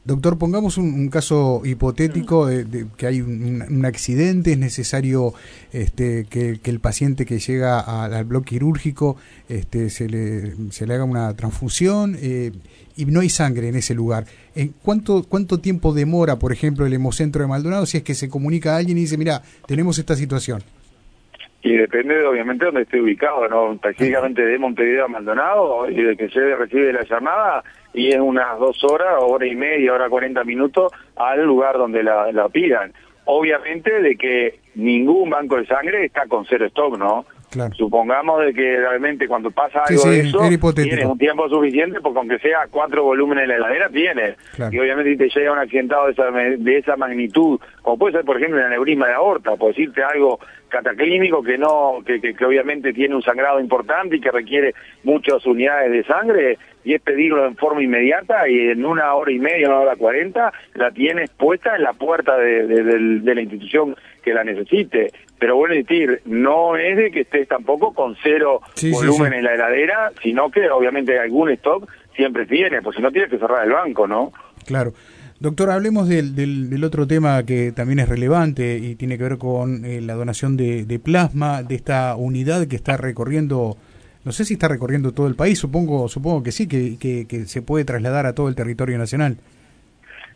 Doctor, 0.06 0.38
pongamos 0.38 0.78
un, 0.78 1.08
caso 1.08 1.62
hipotético 1.64 2.48
de, 2.48 2.88
que 2.98 3.08
hay 3.08 3.22
un, 3.22 3.86
accidente, 3.86 4.52
es 4.52 4.58
necesario 4.58 5.34
este, 5.72 6.26
que, 6.26 6.60
el 6.62 6.80
paciente 6.82 7.26
que 7.26 7.40
llega 7.40 7.80
al 7.80 8.26
bloque 8.26 8.50
quirúrgico 8.50 9.16
este, 9.48 9.90
se, 9.90 10.10
le, 10.10 10.56
se 10.72 10.86
le 10.88 10.96
haga 10.96 11.06
una 11.06 11.34
transfusión 11.36 12.18
eh, 12.20 12.52
y 12.98 13.06
no 13.06 13.22
hay 13.22 13.30
sangre 13.30 13.70
en 13.70 13.76
ese 13.76 13.94
lugar. 13.94 14.26
¿En 14.56 14.74
cuánto, 14.84 15.24
¿Cuánto 15.24 15.60
tiempo 15.60 15.94
demora, 15.94 16.38
por 16.38 16.52
ejemplo, 16.52 16.86
el 16.86 16.92
hemocentro 16.92 17.42
de 17.42 17.48
Maldonado 17.48 17.86
si 17.86 17.96
es 17.96 18.04
que 18.04 18.14
se 18.14 18.28
comunica 18.28 18.74
a 18.74 18.78
alguien 18.80 18.98
y 18.98 19.02
dice, 19.02 19.18
mira, 19.18 19.42
tenemos 19.68 19.98
esta 20.00 20.18
situación? 20.18 20.64
Y 21.66 21.78
depende, 21.78 22.26
obviamente, 22.26 22.66
de 22.66 22.72
donde 22.72 22.82
esté 22.82 23.00
ubicado, 23.00 23.48
¿no? 23.48 23.72
Específicamente 23.72 24.46
de 24.46 24.60
Montevideo 24.60 25.06
a 25.06 25.08
Maldonado, 25.08 25.90
y 25.90 26.04
de 26.04 26.18
que 26.18 26.28
se 26.28 26.56
recibe 26.58 26.92
la 26.92 27.04
llamada, 27.04 27.64
y 27.94 28.10
es 28.10 28.20
unas 28.20 28.60
dos 28.60 28.84
horas, 28.84 29.16
hora 29.22 29.48
y 29.48 29.56
media, 29.56 29.94
hora 29.94 30.10
cuarenta 30.10 30.44
minutos, 30.44 30.92
al 31.16 31.46
lugar 31.46 31.78
donde 31.78 32.04
la, 32.04 32.32
la 32.34 32.50
pidan. 32.50 32.92
Obviamente 33.26 34.02
de 34.02 34.18
que 34.18 34.60
ningún 34.76 35.30
banco 35.30 35.56
de 35.56 35.66
sangre 35.66 36.04
está 36.04 36.28
con 36.28 36.46
cero 36.46 36.66
stock, 36.66 36.98
¿no? 36.98 37.26
Supongamos 37.78 38.44
de 38.44 38.52
que 38.52 38.78
realmente 38.78 39.28
cuando 39.28 39.52
pasa 39.52 39.84
algo 39.88 40.10
de 40.10 40.22
eso, 40.22 40.74
tienes 40.74 41.06
un 41.06 41.18
tiempo 41.20 41.48
suficiente, 41.48 42.02
porque 42.02 42.18
aunque 42.18 42.40
sea 42.40 42.62
cuatro 42.72 43.04
volúmenes 43.04 43.44
en 43.44 43.50
la 43.50 43.56
heladera, 43.58 43.90
tienes. 43.90 44.38
Y 44.72 44.80
obviamente 44.80 45.12
si 45.12 45.18
te 45.18 45.40
llega 45.40 45.54
un 45.54 45.60
accidentado 45.60 46.08
de 46.08 46.14
esa, 46.14 46.32
de 46.32 46.78
esa 46.80 46.96
magnitud, 46.98 47.60
como 47.84 48.00
puede 48.00 48.14
ser, 48.14 48.26
por 48.26 48.38
ejemplo, 48.38 48.58
el 48.58 48.66
aneurisma 48.66 49.08
de 49.08 49.14
aorta, 49.14 49.56
por 49.56 49.70
decirte 49.70 50.02
algo 50.04 50.40
cataclínico 50.74 51.44
que 51.44 51.58
no 51.58 52.00
que, 52.06 52.20
que, 52.20 52.46
obviamente 52.46 52.92
tiene 52.92 53.16
un 53.16 53.22
sangrado 53.22 53.60
importante 53.60 54.18
y 54.18 54.20
que 54.20 54.32
requiere 54.32 54.74
muchas 55.04 55.46
unidades 55.46 55.92
de 55.92 56.04
sangre, 56.04 56.58
y 56.84 56.96
es 56.96 57.02
pedirlo 57.02 57.46
en 57.46 57.56
forma 57.56 57.82
inmediata 57.82 58.50
y 58.50 58.72
en 58.72 58.84
una 58.84 59.14
hora 59.14 59.32
y 59.32 59.40
media, 59.40 59.70
una 59.70 59.80
hora 59.80 59.96
cuarenta, 59.96 60.52
la 60.74 60.92
tienes 60.92 61.30
puesta 61.30 61.76
en 61.76 61.84
la 61.84 61.94
puerta 61.94 62.38
de, 62.38 62.68
de 62.68 63.36
la 63.36 63.42
institución 63.42 63.96
que 64.24 64.34
la 64.34 64.44
necesite. 64.44 65.12
Pero 65.40 65.58
bueno, 65.58 65.76
decir, 65.76 66.22
no 66.26 66.76
es 66.78 66.98
de 66.98 67.12
que 67.12 67.22
estés 67.22 67.48
tampoco 67.48 67.94
con 67.94 68.16
cero 68.24 68.62
volumen 68.92 69.34
en 69.34 69.44
la 69.44 69.54
heladera, 69.54 70.12
sino 70.22 70.50
que 70.50 70.70
obviamente 70.70 71.20
algún 71.20 71.50
stock 71.52 71.90
siempre 72.16 72.46
tiene, 72.46 72.82
pues 72.82 72.96
si 72.96 73.02
no 73.02 73.12
tienes 73.12 73.30
que 73.30 73.38
cerrar 73.38 73.66
el 73.66 73.74
banco, 73.74 74.08
¿no? 74.08 74.32
Claro. 74.66 74.94
Doctor, 75.40 75.72
hablemos 75.72 76.08
del, 76.08 76.84
otro 76.84 77.08
tema 77.08 77.44
que 77.46 77.72
también 77.72 78.00
es 78.00 78.08
relevante 78.08 78.78
y 78.78 78.96
tiene 78.96 79.18
que 79.18 79.24
ver 79.24 79.38
con 79.38 79.84
eh, 79.86 80.00
la 80.02 80.14
donación 80.14 80.56
de, 80.56 80.86
de, 80.86 81.00
plasma, 81.00 81.64
de 81.64 81.76
esta 81.76 82.16
unidad 82.16 82.68
que 82.68 82.76
está 82.76 82.98
recorriendo, 82.98 83.76
no 84.24 84.32
sé 84.32 84.46
si 84.46 84.54
está 84.54 84.68
recorriendo 84.68 85.12
todo 85.12 85.28
el 85.28 85.36
país, 85.36 85.60
supongo, 85.60 86.08
supongo 86.08 86.44
que 86.44 86.52
sí, 86.52 86.68
que, 86.68 86.98
que, 86.98 87.46
se 87.46 87.62
puede 87.62 87.84
trasladar 87.84 88.26
a 88.26 88.34
todo 88.34 88.48
el 88.48 88.56
territorio 88.56 88.98
nacional. 88.98 89.38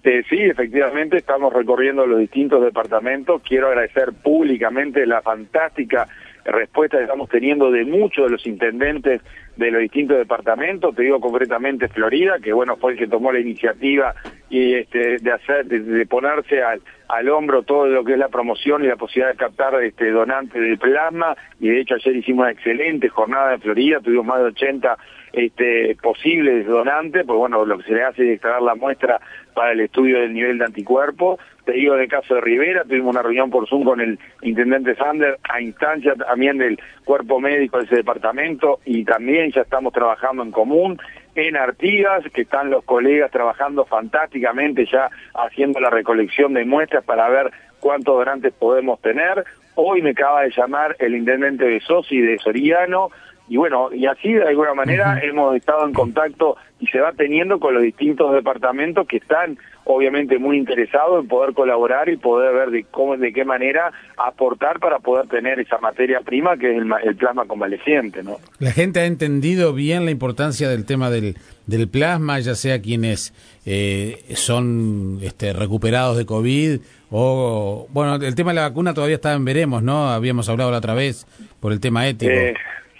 Este, 0.07 0.23
sí, 0.29 0.41
efectivamente, 0.41 1.17
estamos 1.17 1.51
recorriendo 1.51 2.05
los 2.05 2.19
distintos 2.19 2.63
departamentos. 2.63 3.41
Quiero 3.41 3.67
agradecer 3.67 4.13
públicamente 4.13 5.05
la 5.05 5.21
fantástica 5.21 6.07
respuesta 6.45 6.95
que 6.95 7.03
estamos 7.03 7.27
teniendo 7.27 7.69
de 7.71 7.83
muchos 7.83 8.23
de 8.25 8.31
los 8.31 8.47
intendentes 8.47 9.21
de 9.57 9.69
los 9.69 9.81
distintos 9.81 10.17
departamentos. 10.17 10.95
Te 10.95 11.03
digo 11.03 11.19
concretamente 11.19 11.89
Florida, 11.89 12.37
que 12.41 12.53
bueno, 12.53 12.77
fue 12.77 12.93
el 12.93 12.97
que 12.97 13.07
tomó 13.07 13.33
la 13.33 13.41
iniciativa 13.41 14.15
y 14.49 14.75
este, 14.75 15.17
de 15.17 15.31
hacer, 15.31 15.65
de, 15.65 16.05
ponerse 16.05 16.61
al, 16.63 16.81
al 17.09 17.29
hombro 17.29 17.63
todo 17.63 17.87
lo 17.87 18.03
que 18.03 18.13
es 18.13 18.19
la 18.19 18.29
promoción 18.29 18.83
y 18.83 18.87
la 18.87 18.95
posibilidad 18.95 19.31
de 19.31 19.37
captar 19.37 19.83
este 19.83 20.09
donantes 20.11 20.61
del 20.61 20.77
plasma 20.77 21.35
y 21.59 21.69
de 21.69 21.81
hecho 21.81 21.95
ayer 21.95 22.15
hicimos 22.15 22.43
una 22.43 22.51
excelente 22.51 23.09
jornada 23.09 23.55
en 23.55 23.61
Florida, 23.61 23.99
tuvimos 23.99 24.25
más 24.25 24.39
de 24.39 24.45
80 24.45 24.97
este, 25.33 25.95
posibles 26.01 26.65
donantes, 26.65 27.23
pues 27.25 27.37
bueno, 27.37 27.65
lo 27.65 27.77
que 27.77 27.83
se 27.83 27.93
le 27.93 28.03
hace 28.03 28.23
es 28.23 28.33
extraer 28.35 28.61
la 28.61 28.75
muestra 28.75 29.19
para 29.53 29.71
el 29.71 29.81
estudio 29.81 30.19
del 30.19 30.33
nivel 30.33 30.57
de 30.57 30.65
anticuerpo. 30.65 31.37
Te 31.65 31.73
digo 31.73 31.95
en 31.95 32.01
el 32.01 32.07
caso 32.07 32.35
de 32.35 32.41
Rivera, 32.41 32.83
tuvimos 32.83 33.13
una 33.13 33.21
reunión 33.21 33.49
por 33.49 33.67
Zoom 33.67 33.83
con 33.83 33.99
el 33.99 34.17
intendente 34.41 34.95
Sander 34.95 35.37
a 35.49 35.61
instancia 35.61 36.15
también 36.15 36.57
del 36.57 36.79
cuerpo 37.03 37.39
médico 37.39 37.77
de 37.77 37.85
ese 37.85 37.97
departamento 37.97 38.79
y 38.85 39.03
también 39.03 39.51
ya 39.51 39.61
estamos 39.61 39.93
trabajando 39.93 40.43
en 40.43 40.51
común 40.51 40.97
en 41.37 41.55
Artigas, 41.55 42.23
que 42.33 42.41
están 42.41 42.69
los 42.71 42.83
colegas 42.83 43.29
trabajando 43.31 43.85
fantásticamente 43.85 44.85
ya 44.91 45.09
haciendo 45.35 45.79
la 45.79 45.89
recolección 45.89 46.53
de 46.53 46.65
muestras 46.65 47.03
para 47.03 47.29
ver 47.29 47.51
cuántos 47.79 48.17
donantes 48.17 48.53
podemos 48.53 48.99
tener. 49.01 49.43
Hoy 49.75 50.01
me 50.01 50.11
acaba 50.11 50.41
de 50.41 50.49
llamar 50.49 50.95
el 50.97 51.15
intendente 51.15 51.65
de 51.65 51.79
Sosi 51.81 52.19
de 52.19 52.39
Soriano, 52.39 53.11
y 53.49 53.57
bueno, 53.57 53.89
y 53.93 54.05
así 54.05 54.33
de 54.33 54.47
alguna 54.47 54.73
manera 54.73 55.19
hemos 55.23 55.55
estado 55.55 55.85
en 55.85 55.93
contacto 55.93 56.57
y 56.79 56.87
se 56.87 56.99
va 56.99 57.13
teniendo 57.13 57.59
con 57.59 57.73
los 57.73 57.81
distintos 57.81 58.33
departamentos 58.33 59.07
que 59.07 59.17
están 59.17 59.57
obviamente 59.85 60.37
muy 60.37 60.57
interesados 60.57 61.21
en 61.21 61.29
poder 61.29 61.53
colaborar 61.53 62.09
y 62.09 62.17
poder 62.17 62.53
ver 62.53 62.71
de 62.71 62.83
cómo, 62.83 63.15
de 63.15 63.31
qué 63.31 63.45
manera 63.45 63.91
aportar 64.17 64.79
para 64.79 64.99
poder 64.99 65.27
tener 65.27 65.59
esa 65.59 65.77
materia 65.77 66.19
prima 66.19 66.57
que 66.57 66.75
es 66.75 66.83
el, 67.03 67.15
plasma 67.15 67.45
convaleciente, 67.45 68.21
¿no? 68.21 68.37
La 68.59 68.71
gente 68.71 68.99
ha 68.99 69.05
entendido 69.05 69.73
bien 69.73 70.03
la 70.03 70.11
importancia 70.11 70.67
del 70.67 70.85
tema 70.85 71.09
del, 71.09 71.35
del 71.67 71.87
plasma, 71.87 72.39
ya 72.39 72.53
sea 72.53 72.81
quienes 72.81 73.33
eh, 73.65 74.23
son 74.35 75.19
este, 75.21 75.53
recuperados 75.53 76.17
de 76.17 76.25
COVID 76.25 76.79
o, 77.09 77.87
bueno, 77.91 78.15
el 78.15 78.35
tema 78.35 78.51
de 78.51 78.55
la 78.55 78.67
vacuna 78.67 78.93
todavía 78.93 79.15
está 79.15 79.33
en 79.33 79.45
veremos, 79.45 79.81
¿no? 79.81 80.09
Habíamos 80.09 80.49
hablado 80.49 80.71
la 80.71 80.79
otra 80.79 80.93
vez 80.93 81.25
por 81.61 81.71
el 81.71 81.79
tema 81.79 82.05
ético. 82.07 82.31
Eh, 82.31 82.53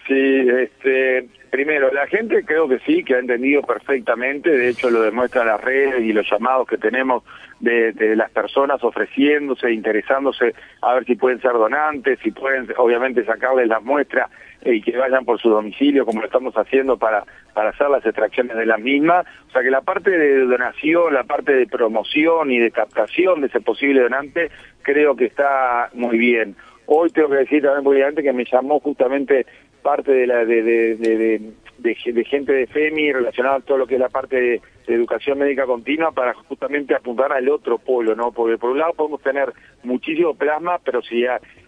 Sí, 0.08 0.48
este, 0.50 1.28
primero, 1.50 1.92
la 1.92 2.08
gente 2.08 2.46
creo 2.46 2.68
que 2.70 2.80
sí, 2.80 3.04
que 3.04 3.16
ha 3.16 3.20
entendido 3.20 3.62
perfectamente, 3.62 4.50
de 4.50 4.70
hecho 4.70 4.90
lo 4.90 5.02
demuestra 5.02 5.44
las 5.44 5.62
redes 5.62 6.02
y 6.02 6.14
los 6.14 6.26
llamados 6.30 6.66
que 6.66 6.78
tenemos 6.78 7.24
de, 7.60 7.92
de 7.92 8.16
las 8.16 8.32
personas 8.32 8.82
ofreciéndose, 8.84 9.72
interesándose 9.72 10.54
a 10.82 10.94
ver 10.94 11.06
si 11.06 11.16
pueden 11.16 11.42
ser 11.42 11.54
donantes, 11.54 12.20
si 12.24 12.32
pueden 12.32 12.68
obviamente 12.78 13.26
sacarles 13.26 13.68
las 13.68 13.84
muestras 13.84 14.30
y 14.64 14.82
que 14.82 14.98
vayan 14.98 15.26
por 15.26 15.40
su 15.40 15.50
domicilio 15.50 16.06
como 16.06 16.22
lo 16.22 16.28
estamos 16.28 16.54
haciendo 16.56 16.98
para, 16.98 17.24
para 17.54 17.70
hacer 17.70 17.90
las 17.90 18.06
extracciones 18.06 18.56
de 18.56 18.66
las 18.66 18.80
mismas. 18.80 19.26
O 19.50 19.52
sea 19.52 19.62
que 19.62 19.70
la 19.70 19.82
parte 19.82 20.12
de 20.12 20.46
donación, 20.46 21.14
la 21.14 21.24
parte 21.24 21.54
de 21.54 21.68
promoción 21.68 22.52
y 22.52 22.60
de 22.60 22.72
captación 22.72 23.42
de 23.42 23.48
ese 23.48 23.60
posible 23.62 24.02
donante 24.02 24.52
creo 24.82 25.16
que 25.16 25.26
está 25.26 25.90
muy 25.94 26.18
bien. 26.18 26.56
Hoy 26.90 27.10
tengo 27.10 27.30
que 27.30 27.36
decir 27.36 27.62
también 27.62 27.84
muy 27.84 28.24
que 28.24 28.32
me 28.32 28.46
llamó 28.46 28.80
justamente 28.80 29.46
parte 29.88 30.12
de 30.12 30.28
la 30.28 30.44
de, 30.44 31.96
gente 32.26 32.52
de 32.52 32.68
FEMI 32.68 33.14
relacionada 33.14 33.56
a 33.56 33.60
todo 33.62 33.78
lo 33.78 33.88
que 33.88 33.94
es 33.94 34.02
la 34.02 34.10
parte 34.10 34.36
de, 34.36 34.62
educación 34.86 35.38
médica 35.38 35.66
continua 35.66 36.12
para 36.12 36.34
justamente 36.34 36.94
apuntar 36.94 37.32
al 37.32 37.48
otro 37.50 37.78
polo, 37.78 38.16
¿no? 38.16 38.32
Porque 38.34 38.58
por 38.58 38.72
un 38.72 38.80
lado 38.80 38.94
podemos 38.94 39.22
tener 39.22 39.54
muchísimo 39.84 40.34
plasma, 40.34 40.80
pero 40.84 41.02
si 41.02 41.26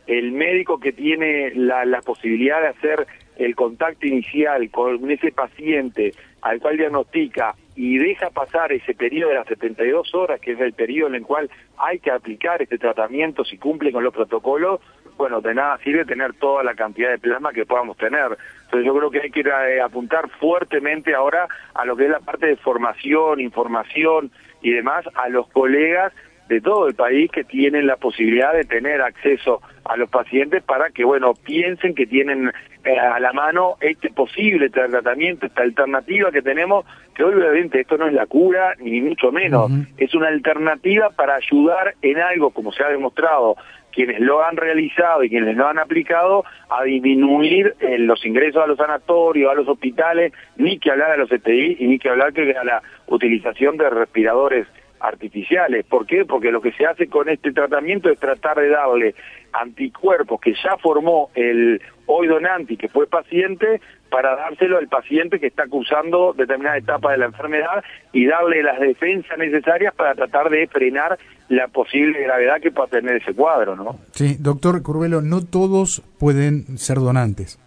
el 0.07 0.31
médico 0.31 0.79
que 0.79 0.91
tiene 0.91 1.51
la, 1.53 1.85
la 1.85 2.01
posibilidad 2.01 2.61
de 2.61 2.67
hacer 2.67 3.07
el 3.37 3.55
contacto 3.55 4.05
inicial 4.05 4.69
con 4.69 5.09
ese 5.09 5.31
paciente 5.31 6.13
al 6.41 6.59
cual 6.59 6.77
diagnostica 6.77 7.55
y 7.75 7.97
deja 7.97 8.29
pasar 8.29 8.71
ese 8.73 8.93
periodo 8.93 9.29
de 9.29 9.35
las 9.35 9.47
72 9.47 10.13
horas, 10.13 10.41
que 10.41 10.51
es 10.51 10.59
el 10.59 10.73
periodo 10.73 11.09
en 11.09 11.15
el 11.15 11.23
cual 11.23 11.49
hay 11.77 11.99
que 11.99 12.11
aplicar 12.11 12.61
este 12.61 12.77
tratamiento 12.77 13.45
si 13.45 13.57
cumple 13.57 13.91
con 13.93 14.03
los 14.03 14.13
protocolos, 14.13 14.81
bueno, 15.19 15.41
de 15.41 15.53
nada 15.53 15.77
sirve 15.83 16.05
tener 16.05 16.33
toda 16.35 16.63
la 16.63 16.73
cantidad 16.75 17.09
de 17.09 17.19
plasma 17.19 17.51
que 17.51 17.65
podamos 17.65 17.97
tener. 17.97 18.37
Entonces 18.63 18.85
yo 18.85 18.95
creo 18.95 19.11
que 19.11 19.19
hay 19.19 19.29
que 19.29 19.41
ir 19.41 19.51
a, 19.51 19.69
eh, 19.69 19.81
apuntar 19.81 20.29
fuertemente 20.39 21.13
ahora 21.13 21.45
a 21.75 21.83
lo 21.83 21.97
que 21.97 22.05
es 22.05 22.09
la 22.09 22.21
parte 22.21 22.45
de 22.47 22.55
formación, 22.55 23.41
información 23.41 24.31
y 24.61 24.71
demás 24.71 25.05
a 25.15 25.27
los 25.27 25.49
colegas 25.49 26.13
de 26.47 26.61
todo 26.61 26.87
el 26.87 26.95
país 26.95 27.29
que 27.31 27.43
tienen 27.43 27.85
la 27.85 27.97
posibilidad 27.97 28.53
de 28.53 28.63
tener 28.63 29.01
acceso 29.01 29.61
a 29.83 29.97
los 29.97 30.09
pacientes 30.09 30.63
para 30.63 30.89
que, 30.89 31.03
bueno, 31.03 31.33
piensen 31.33 31.95
que 31.95 32.07
tienen 32.07 32.51
eh, 32.85 32.97
a 32.97 33.19
la 33.19 33.33
mano 33.33 33.75
este 33.81 34.09
posible 34.11 34.69
tratamiento, 34.69 35.45
esta 35.45 35.63
alternativa 35.63 36.31
que 36.31 36.41
tenemos, 36.41 36.85
que 37.13 37.25
obviamente 37.25 37.81
esto 37.81 37.97
no 37.97 38.07
es 38.07 38.13
la 38.13 38.25
cura, 38.25 38.73
ni 38.79 39.01
mucho 39.01 39.33
menos, 39.33 39.69
es 39.97 40.15
una 40.15 40.29
alternativa 40.29 41.09
para 41.09 41.35
ayudar 41.35 41.95
en 42.01 42.17
algo, 42.19 42.51
como 42.51 42.71
se 42.71 42.83
ha 42.83 42.89
demostrado, 42.89 43.57
quienes 43.91 44.19
lo 44.19 44.43
han 44.43 44.57
realizado 44.57 45.23
y 45.23 45.29
quienes 45.29 45.55
lo 45.55 45.67
han 45.67 45.79
aplicado 45.79 46.43
a 46.69 46.83
disminuir 46.83 47.75
eh, 47.79 47.97
los 47.99 48.25
ingresos 48.25 48.63
a 48.63 48.67
los 48.67 48.77
sanatorios, 48.77 49.51
a 49.51 49.55
los 49.55 49.67
hospitales, 49.67 50.33
ni 50.57 50.79
que 50.79 50.91
hablar 50.91 51.11
a 51.11 51.17
los 51.17 51.31
ETI 51.31 51.77
y 51.79 51.87
ni 51.87 51.99
que 51.99 52.09
hablar 52.09 52.33
que 52.33 52.51
a 52.51 52.63
la 52.63 52.81
utilización 53.07 53.77
de 53.77 53.89
respiradores 53.89 54.67
artificiales. 54.99 55.85
¿Por 55.85 56.05
qué? 56.05 56.25
Porque 56.25 56.51
lo 56.51 56.61
que 56.61 56.71
se 56.73 56.85
hace 56.85 57.07
con 57.07 57.29
este 57.29 57.51
tratamiento 57.51 58.09
es 58.09 58.19
tratar 58.19 58.57
de 58.57 58.69
darle 58.69 59.15
anticuerpos 59.53 60.39
que 60.41 60.53
ya 60.53 60.77
formó 60.77 61.29
el 61.35 61.81
hoy 62.05 62.27
donante 62.27 62.73
y 62.73 62.77
que 62.77 62.89
fue 62.89 63.07
paciente 63.07 63.81
para 64.09 64.35
dárselo 64.35 64.77
al 64.77 64.87
paciente 64.87 65.39
que 65.39 65.47
está 65.47 65.67
cursando 65.67 66.33
determinada 66.33 66.77
etapa 66.77 67.11
de 67.11 67.19
la 67.19 67.25
enfermedad 67.25 67.83
y 68.11 68.25
darle 68.25 68.63
las 68.63 68.79
defensas 68.79 69.37
necesarias 69.37 69.93
para 69.95 70.15
tratar 70.15 70.49
de 70.49 70.67
frenar 70.67 71.17
la 71.49 71.67
posible 71.67 72.21
gravedad 72.21 72.61
que 72.61 72.71
pueda 72.71 72.87
tener 72.87 73.17
ese 73.17 73.33
cuadro, 73.33 73.75
¿no? 73.75 73.99
Sí, 74.11 74.37
doctor 74.39 74.81
Curvelo, 74.83 75.21
no 75.21 75.41
todos 75.41 76.01
pueden 76.19 76.77
ser 76.77 76.97
donantes. 76.97 77.59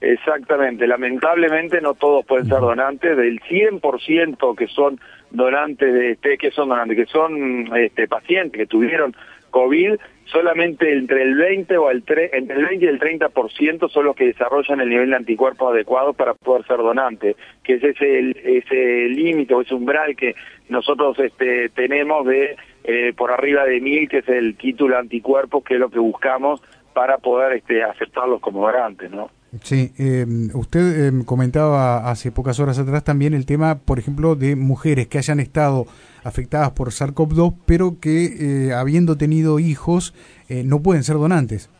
Exactamente, 0.00 0.86
lamentablemente 0.86 1.80
no 1.80 1.94
todos 1.94 2.26
pueden 2.26 2.46
ser 2.46 2.60
donantes, 2.60 3.16
del 3.16 3.40
100% 3.40 4.54
que 4.54 4.66
son 4.68 5.00
donantes 5.30 5.92
de 5.92 6.12
este, 6.12 6.36
que 6.36 6.50
son 6.50 6.68
donantes, 6.68 6.96
que 6.96 7.06
son 7.06 7.74
este, 7.74 8.06
pacientes 8.06 8.58
que 8.58 8.66
tuvieron 8.66 9.16
COVID, 9.54 10.00
solamente 10.24 10.92
entre 10.92 11.22
el 11.22 11.36
20 11.36 11.76
o 11.78 11.88
el 11.88 12.02
entre 12.08 12.56
el 12.56 12.64
20 12.64 12.84
y 12.84 12.88
el 12.88 12.98
30% 12.98 13.88
son 13.88 14.04
los 14.04 14.16
que 14.16 14.26
desarrollan 14.26 14.80
el 14.80 14.88
nivel 14.88 15.10
de 15.10 15.16
anticuerpos 15.16 15.72
adecuado 15.72 16.12
para 16.12 16.34
poder 16.34 16.66
ser 16.66 16.78
donante, 16.78 17.36
que 17.62 17.74
es 17.74 17.84
ese 17.84 18.34
ese 18.42 19.08
límite 19.10 19.54
o 19.54 19.60
ese 19.60 19.76
umbral 19.76 20.16
que 20.16 20.34
nosotros 20.68 21.16
este 21.20 21.68
tenemos 21.68 22.26
de 22.26 22.56
eh, 22.82 23.12
por 23.16 23.30
arriba 23.30 23.64
de 23.64 23.80
mil, 23.80 24.08
que 24.08 24.18
es 24.18 24.28
el 24.28 24.56
título 24.56 24.98
anticuerpos, 24.98 25.62
que 25.62 25.74
es 25.74 25.80
lo 25.80 25.88
que 25.88 26.00
buscamos 26.00 26.60
para 26.92 27.18
poder 27.18 27.52
este 27.52 27.84
aceptarlos 27.84 28.40
como 28.40 28.62
donantes, 28.62 29.12
¿no? 29.12 29.30
Sí, 29.62 29.92
eh, 29.98 30.26
usted 30.54 31.06
em, 31.06 31.24
comentaba 31.24 32.10
hace 32.10 32.32
pocas 32.32 32.58
horas 32.58 32.78
atrás 32.78 33.04
también 33.04 33.34
el 33.34 33.46
tema, 33.46 33.78
por 33.78 33.98
ejemplo, 33.98 34.34
de 34.34 34.56
mujeres 34.56 35.06
que 35.06 35.18
hayan 35.18 35.38
estado 35.38 35.86
afectadas 36.24 36.70
por 36.72 36.88
SARS-CoV-2, 36.88 37.54
pero 37.66 37.96
que 38.00 38.24
eh, 38.68 38.72
habiendo 38.72 39.16
tenido 39.16 39.60
hijos 39.60 40.14
eh, 40.48 40.62
no 40.64 40.82
pueden 40.82 41.02
ser 41.04 41.16
donantes. 41.16 41.70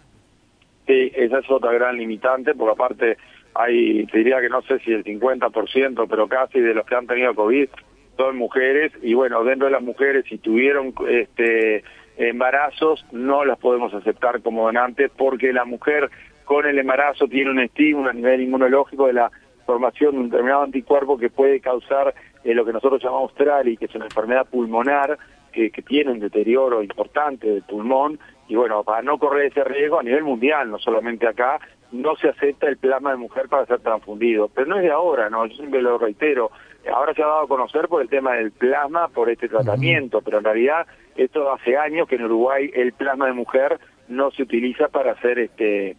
Sí, 0.86 1.10
esa 1.14 1.38
es 1.38 1.50
otra 1.50 1.72
gran 1.72 1.96
limitante, 1.96 2.54
porque 2.54 2.72
aparte 2.72 3.16
hay, 3.54 4.06
te 4.06 4.18
diría 4.18 4.40
que 4.40 4.50
no 4.50 4.62
sé 4.62 4.78
si 4.80 4.92
el 4.92 5.02
50%, 5.02 6.06
pero 6.08 6.28
casi 6.28 6.60
de 6.60 6.74
los 6.74 6.84
que 6.86 6.94
han 6.94 7.06
tenido 7.06 7.34
COVID 7.34 7.68
son 8.16 8.36
mujeres, 8.36 8.92
y 9.02 9.14
bueno, 9.14 9.42
dentro 9.42 9.66
de 9.66 9.72
las 9.72 9.82
mujeres, 9.82 10.24
si 10.28 10.38
tuvieron 10.38 10.94
este 11.08 11.82
embarazos, 12.16 13.04
no 13.10 13.44
las 13.44 13.58
podemos 13.58 13.92
aceptar 13.92 14.40
como 14.40 14.66
donantes, 14.66 15.10
porque 15.16 15.52
la 15.52 15.64
mujer 15.64 16.10
con 16.44 16.66
el 16.66 16.78
embarazo 16.78 17.26
tiene 17.26 17.50
un 17.50 17.60
estímulo 17.60 18.10
a 18.10 18.12
nivel 18.12 18.42
inmunológico 18.42 19.06
de 19.06 19.14
la 19.14 19.30
formación 19.66 20.12
de 20.12 20.18
un 20.18 20.30
determinado 20.30 20.62
anticuerpo 20.62 21.18
que 21.18 21.30
puede 21.30 21.60
causar 21.60 22.14
eh, 22.44 22.54
lo 22.54 22.64
que 22.64 22.72
nosotros 22.72 23.02
llamamos 23.02 23.34
TRALI, 23.34 23.76
que 23.76 23.86
es 23.86 23.94
una 23.94 24.04
enfermedad 24.04 24.46
pulmonar 24.46 25.18
que, 25.52 25.70
que 25.70 25.82
tiene 25.82 26.12
un 26.12 26.20
deterioro 26.20 26.82
importante 26.82 27.48
del 27.48 27.62
pulmón. 27.62 28.18
Y 28.48 28.56
bueno, 28.56 28.84
para 28.84 29.02
no 29.02 29.18
correr 29.18 29.46
ese 29.46 29.64
riesgo 29.64 29.98
a 29.98 30.02
nivel 30.02 30.22
mundial, 30.22 30.70
no 30.70 30.78
solamente 30.78 31.26
acá, 31.26 31.60
no 31.92 32.16
se 32.16 32.28
acepta 32.28 32.68
el 32.68 32.76
plasma 32.76 33.12
de 33.12 33.16
mujer 33.16 33.48
para 33.48 33.64
ser 33.66 33.80
transfundido. 33.80 34.48
Pero 34.48 34.66
no 34.66 34.76
es 34.76 34.82
de 34.82 34.90
ahora, 34.90 35.30
no, 35.30 35.46
yo 35.46 35.54
siempre 35.54 35.80
lo 35.80 35.96
reitero. 35.96 36.50
Ahora 36.92 37.14
se 37.14 37.22
ha 37.22 37.26
dado 37.26 37.44
a 37.44 37.48
conocer 37.48 37.88
por 37.88 38.02
el 38.02 38.08
tema 38.08 38.34
del 38.34 38.50
plasma, 38.52 39.08
por 39.08 39.30
este 39.30 39.48
tratamiento, 39.48 40.20
pero 40.20 40.38
en 40.38 40.44
realidad 40.44 40.86
esto 41.16 41.50
hace 41.50 41.78
años 41.78 42.08
que 42.08 42.16
en 42.16 42.24
Uruguay 42.24 42.70
el 42.74 42.92
plasma 42.92 43.26
de 43.26 43.32
mujer 43.32 43.78
no 44.08 44.30
se 44.32 44.42
utiliza 44.42 44.88
para 44.88 45.12
hacer 45.12 45.38
este 45.38 45.96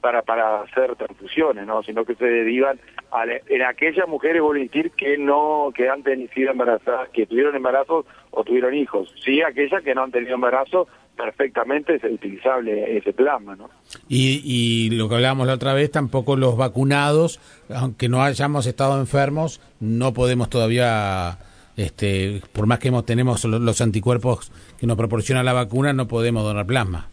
para, 0.00 0.22
para 0.22 0.62
hacer 0.62 0.94
transfusiones, 0.96 1.66
¿no? 1.66 1.82
sino 1.82 2.04
que 2.04 2.14
se 2.14 2.24
derivan 2.24 2.78
a, 3.10 3.24
en 3.24 3.62
aquellas 3.62 4.08
mujeres, 4.08 4.42
voy 4.42 4.60
a 4.60 4.62
decir, 4.64 4.90
que 4.92 5.18
no, 5.18 5.70
que 5.74 5.88
han 5.88 6.02
tenido 6.02 6.50
embarazadas, 6.50 7.08
que 7.10 7.26
tuvieron 7.26 7.56
embarazos 7.56 8.06
o 8.30 8.44
tuvieron 8.44 8.74
hijos. 8.74 9.12
Sí, 9.24 9.42
aquellas 9.42 9.82
que 9.82 9.94
no 9.94 10.04
han 10.04 10.12
tenido 10.12 10.34
embarazo, 10.34 10.86
perfectamente 11.16 11.96
es 11.96 12.04
utilizable 12.04 12.96
ese 12.96 13.12
plasma, 13.12 13.56
¿no? 13.56 13.70
Y, 14.08 14.40
y 14.44 14.90
lo 14.90 15.08
que 15.08 15.16
hablábamos 15.16 15.48
la 15.48 15.54
otra 15.54 15.74
vez, 15.74 15.90
tampoco 15.90 16.36
los 16.36 16.56
vacunados, 16.56 17.40
aunque 17.74 18.08
no 18.08 18.22
hayamos 18.22 18.66
estado 18.66 19.00
enfermos, 19.00 19.60
no 19.80 20.12
podemos 20.12 20.48
todavía 20.48 21.38
este, 21.76 22.42
por 22.52 22.66
más 22.66 22.80
que 22.80 22.88
hemos, 22.88 23.06
tenemos 23.06 23.44
los 23.44 23.80
anticuerpos 23.80 24.50
que 24.78 24.86
nos 24.86 24.96
proporciona 24.96 25.44
la 25.44 25.52
vacuna, 25.52 25.92
no 25.92 26.08
podemos 26.08 26.42
donar 26.42 26.66
plasma. 26.66 27.08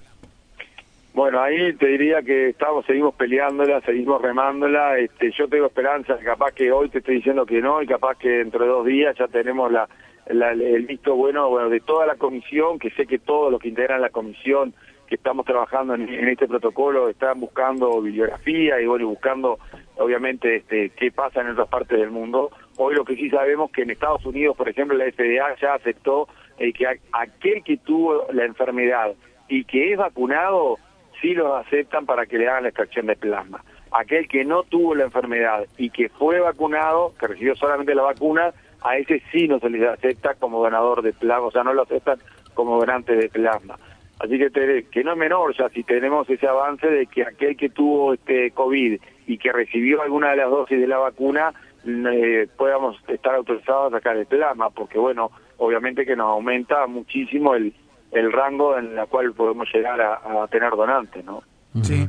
Bueno, 1.15 1.41
ahí 1.41 1.71
te 1.75 1.87
diría 1.87 2.21
que 2.23 2.49
estamos, 2.49 2.85
seguimos 2.85 3.15
peleándola, 3.15 3.79
seguimos 3.85 4.21
remándola. 4.21 4.97
Este, 4.97 5.31
yo 5.31 5.47
tengo 5.47 5.67
esperanza, 5.67 6.17
capaz 6.17 6.51
que 6.51 6.73
hoy 6.73 6.89
te 6.89 6.97
estoy 6.97 7.15
diciendo 7.15 7.45
que 7.45 7.61
no 7.61 7.81
y 7.81 7.87
capaz 7.87 8.17
que 8.17 8.27
dentro 8.27 8.65
de 8.65 8.69
dos 8.69 8.85
días 8.85 9.15
ya 9.17 9.29
tenemos 9.29 9.71
la, 9.71 9.87
el 10.25 10.85
visto 10.85 11.15
bueno, 11.15 11.49
bueno 11.49 11.69
de 11.69 11.79
toda 11.79 12.05
la 12.05 12.15
comisión, 12.15 12.79
que 12.79 12.89
sé 12.89 13.07
que 13.07 13.17
todos 13.17 13.49
los 13.49 13.61
que 13.61 13.69
integran 13.69 14.01
la 14.01 14.09
comisión 14.09 14.73
que 15.07 15.15
estamos 15.15 15.45
trabajando 15.45 15.95
en, 15.95 16.27
este 16.27 16.49
protocolo 16.49 17.07
están 17.07 17.39
buscando 17.39 18.01
bibliografía 18.01 18.81
y 18.81 18.85
bueno, 18.85 19.07
buscando 19.07 19.57
obviamente 19.95 20.57
este, 20.57 20.89
qué 20.89 21.11
pasa 21.11 21.39
en 21.39 21.47
otras 21.47 21.69
partes 21.69 21.97
del 21.97 22.11
mundo. 22.11 22.51
Hoy 22.75 22.93
lo 22.93 23.05
que 23.05 23.15
sí 23.15 23.29
sabemos 23.29 23.71
que 23.71 23.83
en 23.83 23.91
Estados 23.91 24.25
Unidos, 24.25 24.57
por 24.57 24.67
ejemplo, 24.67 24.97
la 24.97 25.05
FDA 25.05 25.55
ya 25.61 25.75
aceptó 25.75 26.27
eh, 26.57 26.73
que 26.73 26.87
aquel 27.13 27.63
que 27.63 27.77
tuvo 27.77 28.27
la 28.33 28.43
enfermedad 28.43 29.13
y 29.47 29.63
que 29.63 29.93
es 29.93 29.97
vacunado, 29.97 30.77
sí 31.25 31.33
lo 31.33 31.55
aceptan 31.55 32.05
para 32.05 32.27
que 32.27 32.37
le 32.37 32.47
hagan 32.47 32.63
la 32.63 32.69
extracción 32.69 33.07
de 33.07 33.15
plasma. 33.15 33.63
Aquel 33.91 34.27
que 34.27 34.45
no 34.45 34.61
tuvo 34.63 34.93
la 34.93 35.05
enfermedad 35.05 35.65
y 35.77 35.89
que 35.89 36.09
fue 36.09 36.39
vacunado, 36.39 37.13
que 37.19 37.27
recibió 37.27 37.55
solamente 37.55 37.95
la 37.95 38.03
vacuna, 38.03 38.53
a 38.83 38.97
ese 38.97 39.23
sí 39.31 39.47
no 39.47 39.59
se 39.59 39.71
le 39.71 39.87
acepta 39.87 40.35
como 40.35 40.61
donador 40.61 41.01
de 41.01 41.13
plasma, 41.13 41.47
o 41.47 41.51
sea, 41.51 41.63
no 41.63 41.73
lo 41.73 41.81
aceptan 41.81 42.19
como 42.53 42.77
donante 42.77 43.15
de 43.15 43.29
plasma. 43.29 43.79
Así 44.19 44.37
que, 44.37 44.85
que 44.91 45.03
no 45.03 45.13
es 45.13 45.17
menor 45.17 45.55
ya 45.57 45.67
si 45.69 45.83
tenemos 45.83 46.29
ese 46.29 46.47
avance 46.47 46.87
de 46.87 47.07
que 47.07 47.23
aquel 47.23 47.57
que 47.57 47.69
tuvo 47.69 48.13
este 48.13 48.51
COVID 48.51 48.99
y 49.25 49.37
que 49.39 49.51
recibió 49.51 50.03
alguna 50.03 50.29
de 50.29 50.37
las 50.37 50.51
dosis 50.51 50.79
de 50.79 50.87
la 50.87 50.99
vacuna, 50.99 51.53
eh, 51.85 52.47
podamos 52.55 52.97
estar 53.07 53.33
autorizados 53.33 53.91
a 53.91 53.97
sacar 53.97 54.15
el 54.15 54.27
plasma, 54.27 54.69
porque 54.69 54.99
bueno, 54.99 55.31
obviamente 55.57 56.05
que 56.05 56.15
nos 56.15 56.27
aumenta 56.27 56.85
muchísimo 56.85 57.55
el, 57.55 57.73
el 58.15 58.31
rango 58.31 58.77
en 58.77 58.97
el 58.97 59.05
cual 59.07 59.33
podemos 59.33 59.67
llegar 59.73 60.01
a, 60.01 60.47
tener 60.47 60.71
donantes, 60.71 61.23
¿no? 61.23 61.43
Sí. 61.81 62.07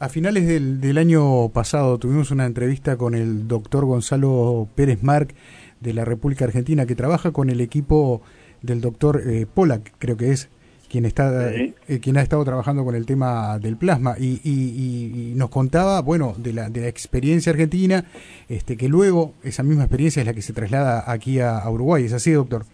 A 0.00 0.08
finales 0.08 0.46
del, 0.46 0.80
del, 0.80 0.98
año 0.98 1.48
pasado 1.50 1.98
tuvimos 1.98 2.30
una 2.30 2.46
entrevista 2.46 2.96
con 2.96 3.14
el 3.14 3.46
doctor 3.46 3.84
Gonzalo 3.84 4.66
Pérez 4.74 5.02
Marc 5.02 5.34
de 5.80 5.94
la 5.94 6.04
República 6.04 6.44
Argentina, 6.44 6.84
que 6.84 6.96
trabaja 6.96 7.30
con 7.30 7.48
el 7.48 7.60
equipo 7.60 8.22
del 8.62 8.80
doctor 8.80 9.22
eh, 9.24 9.46
Polak, 9.52 9.92
creo 9.98 10.16
que 10.16 10.32
es, 10.32 10.48
quien 10.88 11.04
está 11.06 11.52
eh, 11.52 11.74
quien 12.00 12.16
ha 12.16 12.22
estado 12.22 12.44
trabajando 12.44 12.84
con 12.84 12.94
el 12.94 13.04
tema 13.04 13.58
del 13.58 13.76
plasma. 13.76 14.16
Y, 14.18 14.40
y, 14.44 15.34
nos 15.34 15.50
contaba 15.50 16.00
bueno 16.00 16.34
de 16.38 16.52
la, 16.52 16.70
de 16.70 16.82
la 16.82 16.88
experiencia 16.88 17.50
argentina 17.50 18.04
este 18.48 18.76
que 18.76 18.88
luego 18.88 19.34
esa 19.42 19.62
misma 19.62 19.84
experiencia 19.84 20.20
es 20.20 20.26
la 20.26 20.34
que 20.34 20.42
se 20.42 20.52
traslada 20.52 21.04
aquí 21.10 21.40
a, 21.40 21.68
Uruguay. 21.68 22.04
Es 22.04 22.12
así 22.12 22.30
doctor 22.30 22.64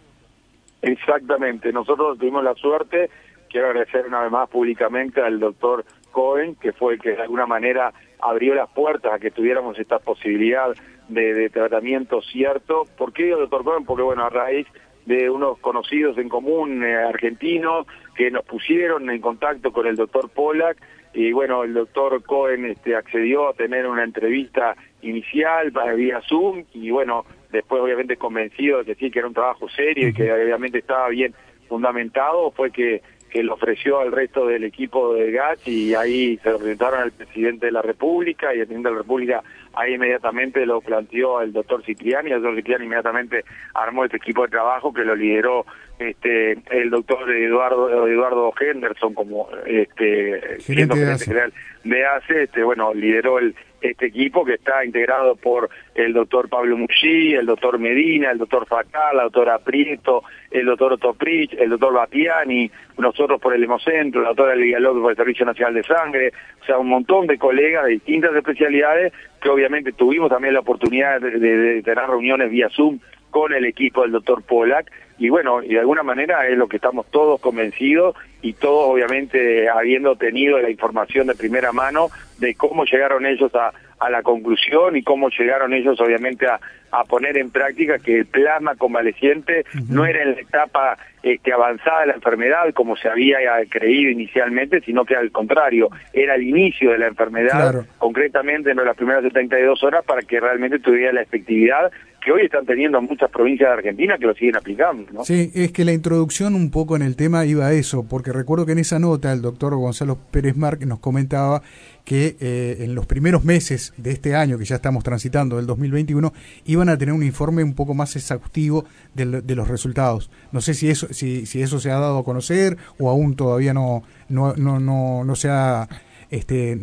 exactamente 0.82 1.72
nosotros 1.72 2.18
tuvimos 2.18 2.44
la 2.44 2.54
suerte 2.54 3.10
quiero 3.48 3.68
agradecer 3.68 4.06
una 4.06 4.22
vez 4.22 4.30
más 4.30 4.48
públicamente 4.48 5.20
al 5.20 5.38
doctor 5.38 5.84
Cohen 6.10 6.54
que 6.56 6.72
fue 6.72 6.94
el 6.94 7.00
que 7.00 7.10
de 7.10 7.22
alguna 7.22 7.46
manera 7.46 7.92
abrió 8.20 8.54
las 8.54 8.70
puertas 8.70 9.12
a 9.12 9.18
que 9.18 9.30
tuviéramos 9.30 9.78
esta 9.78 9.98
posibilidad 9.98 10.74
de, 11.08 11.34
de 11.34 11.50
tratamiento 11.50 12.22
cierto 12.22 12.84
¿por 12.96 13.12
qué 13.12 13.30
doctor 13.30 13.64
Cohen? 13.64 13.84
porque 13.84 14.02
bueno 14.02 14.24
a 14.24 14.30
raíz 14.30 14.66
de 15.06 15.30
unos 15.30 15.58
conocidos 15.58 16.18
en 16.18 16.28
común 16.28 16.84
eh, 16.84 16.94
argentinos 16.94 17.86
que 18.14 18.30
nos 18.30 18.44
pusieron 18.44 19.10
en 19.10 19.20
contacto 19.20 19.72
con 19.72 19.86
el 19.86 19.96
doctor 19.96 20.28
Pollack 20.30 20.78
y 21.12 21.32
bueno, 21.32 21.64
el 21.64 21.74
doctor 21.74 22.22
Cohen 22.22 22.66
este, 22.66 22.94
accedió 22.94 23.48
a 23.48 23.54
tener 23.54 23.86
una 23.86 24.04
entrevista 24.04 24.76
inicial 25.02 25.72
para 25.72 25.94
vía 25.94 26.20
Zoom 26.28 26.64
y 26.72 26.90
bueno, 26.90 27.24
después 27.52 27.82
obviamente 27.82 28.16
convencido 28.16 28.78
de 28.78 28.84
que 28.84 28.94
sí, 28.94 29.10
que 29.10 29.18
era 29.20 29.28
un 29.28 29.34
trabajo 29.34 29.68
serio 29.68 30.08
y 30.08 30.12
que 30.12 30.32
obviamente 30.32 30.78
estaba 30.78 31.08
bien 31.08 31.34
fundamentado, 31.68 32.50
fue 32.50 32.70
que, 32.70 33.02
que 33.30 33.42
lo 33.42 33.54
ofreció 33.54 34.00
al 34.00 34.12
resto 34.12 34.46
del 34.46 34.64
equipo 34.64 35.14
de 35.14 35.30
GATS 35.30 35.68
y 35.68 35.94
ahí 35.94 36.38
se 36.42 36.50
lo 36.50 36.58
presentaron 36.58 37.00
al 37.00 37.12
presidente 37.12 37.66
de 37.66 37.72
la 37.72 37.82
República 37.82 38.54
y 38.54 38.58
el 38.58 38.66
presidente 38.66 38.88
de 38.88 38.94
la 38.94 39.02
República 39.02 39.42
ahí 39.74 39.94
inmediatamente 39.94 40.66
lo 40.66 40.80
planteó 40.80 41.40
el 41.40 41.52
doctor 41.52 41.84
Cipriani, 41.84 42.30
el 42.30 42.42
doctor 42.42 42.56
Cipriani 42.56 42.86
inmediatamente 42.86 43.44
armó 43.74 44.04
este 44.04 44.16
equipo 44.16 44.42
de 44.42 44.48
trabajo 44.48 44.92
que 44.92 45.04
lo 45.04 45.14
lideró 45.14 45.64
este 45.98 46.58
el 46.70 46.90
doctor 46.90 47.30
Eduardo 47.30 48.08
Eduardo 48.08 48.52
Henderson 48.58 49.14
como 49.14 49.48
este 49.64 50.60
siendo 50.60 50.96
gerente 50.96 51.24
general 51.24 51.52
de 51.84 52.04
ACE, 52.04 52.42
este 52.44 52.62
bueno, 52.64 52.92
lideró 52.94 53.38
el 53.38 53.54
este 53.80 54.06
equipo 54.06 54.44
que 54.44 54.54
está 54.54 54.84
integrado 54.84 55.36
por 55.36 55.70
el 55.94 56.12
doctor 56.12 56.48
Pablo 56.48 56.76
Muxí, 56.76 57.34
el 57.34 57.46
doctor 57.46 57.78
Medina, 57.78 58.30
el 58.30 58.38
doctor 58.38 58.66
Facal, 58.66 59.16
la 59.16 59.24
doctora 59.24 59.58
Prieto, 59.58 60.22
el 60.50 60.66
doctor 60.66 60.94
Otoprich, 60.94 61.54
el 61.54 61.70
doctor 61.70 61.94
Batiani, 61.94 62.70
nosotros 62.98 63.40
por 63.40 63.54
el 63.54 63.64
Hemocentro, 63.64 64.22
la 64.22 64.28
doctora 64.28 64.54
Lidia 64.54 64.80
López 64.80 65.02
por 65.02 65.10
el 65.12 65.16
Servicio 65.16 65.46
Nacional 65.46 65.74
de 65.74 65.82
Sangre, 65.84 66.32
o 66.60 66.64
sea, 66.64 66.78
un 66.78 66.88
montón 66.88 67.26
de 67.26 67.38
colegas 67.38 67.84
de 67.84 67.92
distintas 67.92 68.34
especialidades 68.34 69.12
que 69.40 69.48
obviamente 69.48 69.92
tuvimos 69.92 70.28
también 70.28 70.54
la 70.54 70.60
oportunidad 70.60 71.20
de, 71.20 71.82
tener 71.82 72.06
reuniones 72.06 72.50
vía 72.50 72.68
Zoom 72.70 72.98
con 73.30 73.52
el 73.52 73.64
equipo 73.64 74.02
del 74.02 74.12
doctor 74.12 74.42
Polak 74.42 74.90
y 75.20 75.28
bueno, 75.28 75.62
y 75.62 75.74
de 75.74 75.80
alguna 75.80 76.02
manera 76.02 76.48
es 76.48 76.56
lo 76.56 76.66
que 76.66 76.76
estamos 76.76 77.04
todos 77.10 77.38
convencidos 77.42 78.16
y 78.40 78.54
todos 78.54 78.88
obviamente 78.88 79.68
habiendo 79.68 80.16
tenido 80.16 80.58
la 80.58 80.70
información 80.70 81.26
de 81.26 81.34
primera 81.34 81.72
mano 81.72 82.08
de 82.38 82.54
cómo 82.54 82.86
llegaron 82.86 83.26
ellos 83.26 83.54
a, 83.54 83.70
a 83.98 84.08
la 84.08 84.22
conclusión 84.22 84.96
y 84.96 85.02
cómo 85.02 85.28
llegaron 85.28 85.74
ellos 85.74 86.00
obviamente 86.00 86.46
a, 86.46 86.58
a 86.90 87.04
poner 87.04 87.36
en 87.36 87.50
práctica 87.50 87.98
que 87.98 88.20
el 88.20 88.26
plasma 88.26 88.74
convaleciente 88.76 89.66
no 89.88 90.06
era 90.06 90.22
en 90.22 90.32
la 90.32 90.40
etapa 90.40 90.96
este, 91.22 91.52
avanzada 91.52 92.00
de 92.00 92.06
la 92.06 92.14
enfermedad 92.14 92.72
como 92.72 92.96
se 92.96 93.10
había 93.10 93.38
creído 93.68 94.10
inicialmente, 94.10 94.80
sino 94.80 95.04
que 95.04 95.16
al 95.16 95.30
contrario, 95.30 95.90
era 96.14 96.34
el 96.34 96.42
inicio 96.42 96.92
de 96.92 96.98
la 96.98 97.08
enfermedad, 97.08 97.84
concretamente 97.98 98.70
en 98.70 98.78
las 98.78 98.96
primeras 98.96 99.22
72 99.22 99.82
horas 99.84 100.02
para 100.04 100.22
que 100.22 100.40
realmente 100.40 100.78
tuviera 100.78 101.12
la 101.12 101.22
efectividad 101.22 101.92
que 102.20 102.32
hoy 102.32 102.42
están 102.42 102.66
teniendo 102.66 103.00
muchas 103.00 103.30
provincias 103.30 103.68
de 103.68 103.74
Argentina 103.74 104.18
que 104.18 104.26
lo 104.26 104.34
siguen 104.34 104.56
aplicando. 104.56 105.10
¿no? 105.12 105.24
Sí, 105.24 105.50
es 105.54 105.72
que 105.72 105.84
la 105.84 105.92
introducción 105.92 106.54
un 106.54 106.70
poco 106.70 106.96
en 106.96 107.02
el 107.02 107.16
tema 107.16 107.46
iba 107.46 107.66
a 107.66 107.72
eso, 107.72 108.04
porque 108.08 108.32
recuerdo 108.32 108.66
que 108.66 108.72
en 108.72 108.78
esa 108.78 108.98
nota 108.98 109.32
el 109.32 109.42
doctor 109.42 109.74
Gonzalo 109.74 110.18
Pérez 110.30 110.56
Marc 110.56 110.82
nos 110.84 110.98
comentaba 110.98 111.62
que 112.04 112.36
eh, 112.40 112.78
en 112.80 112.94
los 112.94 113.06
primeros 113.06 113.44
meses 113.44 113.94
de 113.96 114.10
este 114.10 114.34
año, 114.34 114.58
que 114.58 114.64
ya 114.64 114.76
estamos 114.76 115.04
transitando, 115.04 115.56
del 115.56 115.66
2021, 115.66 116.32
iban 116.66 116.88
a 116.88 116.98
tener 116.98 117.14
un 117.14 117.22
informe 117.22 117.62
un 117.62 117.74
poco 117.74 117.94
más 117.94 118.16
exhaustivo 118.16 118.84
de, 119.14 119.42
de 119.42 119.54
los 119.54 119.68
resultados. 119.68 120.30
No 120.52 120.60
sé 120.60 120.74
si 120.74 120.90
eso, 120.90 121.12
si, 121.12 121.46
si 121.46 121.62
eso 121.62 121.78
se 121.78 121.90
ha 121.90 121.98
dado 121.98 122.18
a 122.18 122.24
conocer 122.24 122.76
o 122.98 123.10
aún 123.10 123.36
todavía 123.36 123.74
no, 123.74 124.02
no, 124.28 124.54
no, 124.54 124.80
no, 124.80 125.24
no 125.24 125.36
se 125.36 125.48
ha 125.48 125.88
este, 126.30 126.78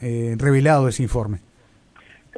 eh, 0.00 0.34
revelado 0.38 0.88
ese 0.88 1.02
informe. 1.02 1.40